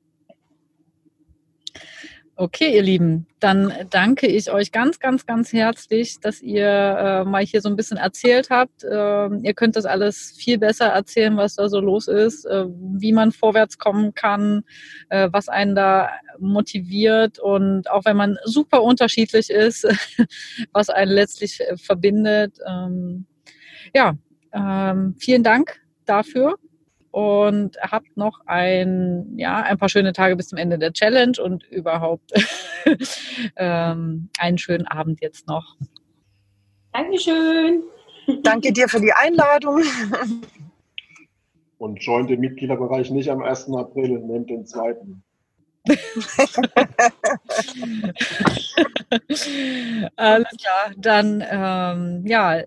[2.40, 7.44] Okay, ihr Lieben, dann danke ich euch ganz, ganz, ganz herzlich, dass ihr äh, mal
[7.44, 8.82] hier so ein bisschen erzählt habt.
[8.82, 13.12] Äh, ihr könnt das alles viel besser erzählen, was da so los ist, äh, wie
[13.12, 14.62] man vorwärts kommen kann,
[15.10, 19.86] äh, was einen da motiviert und auch wenn man super unterschiedlich ist,
[20.72, 22.56] was einen letztlich äh, verbindet.
[22.66, 23.26] Ähm,
[23.94, 24.16] ja,
[24.54, 26.56] ähm, vielen Dank dafür
[27.10, 31.64] und habt noch ein, ja, ein paar schöne Tage bis zum Ende der Challenge und
[31.64, 32.32] überhaupt
[33.56, 35.76] ähm, einen schönen Abend jetzt noch.
[36.92, 37.82] Dankeschön.
[38.42, 39.82] Danke dir für die Einladung.
[41.78, 43.70] Und joint den Mitgliederbereich nicht am 1.
[43.74, 45.22] April, nehmt den zweiten.
[50.16, 52.62] Alles klar, dann ähm, ja,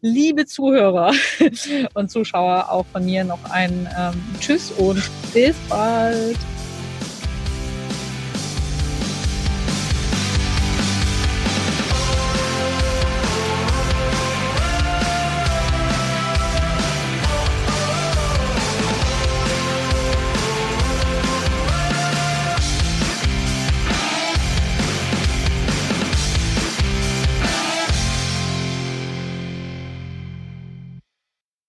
[0.00, 1.12] liebe Zuhörer
[1.94, 6.38] und Zuschauer, auch von mir noch ein ähm, Tschüss und bis bald.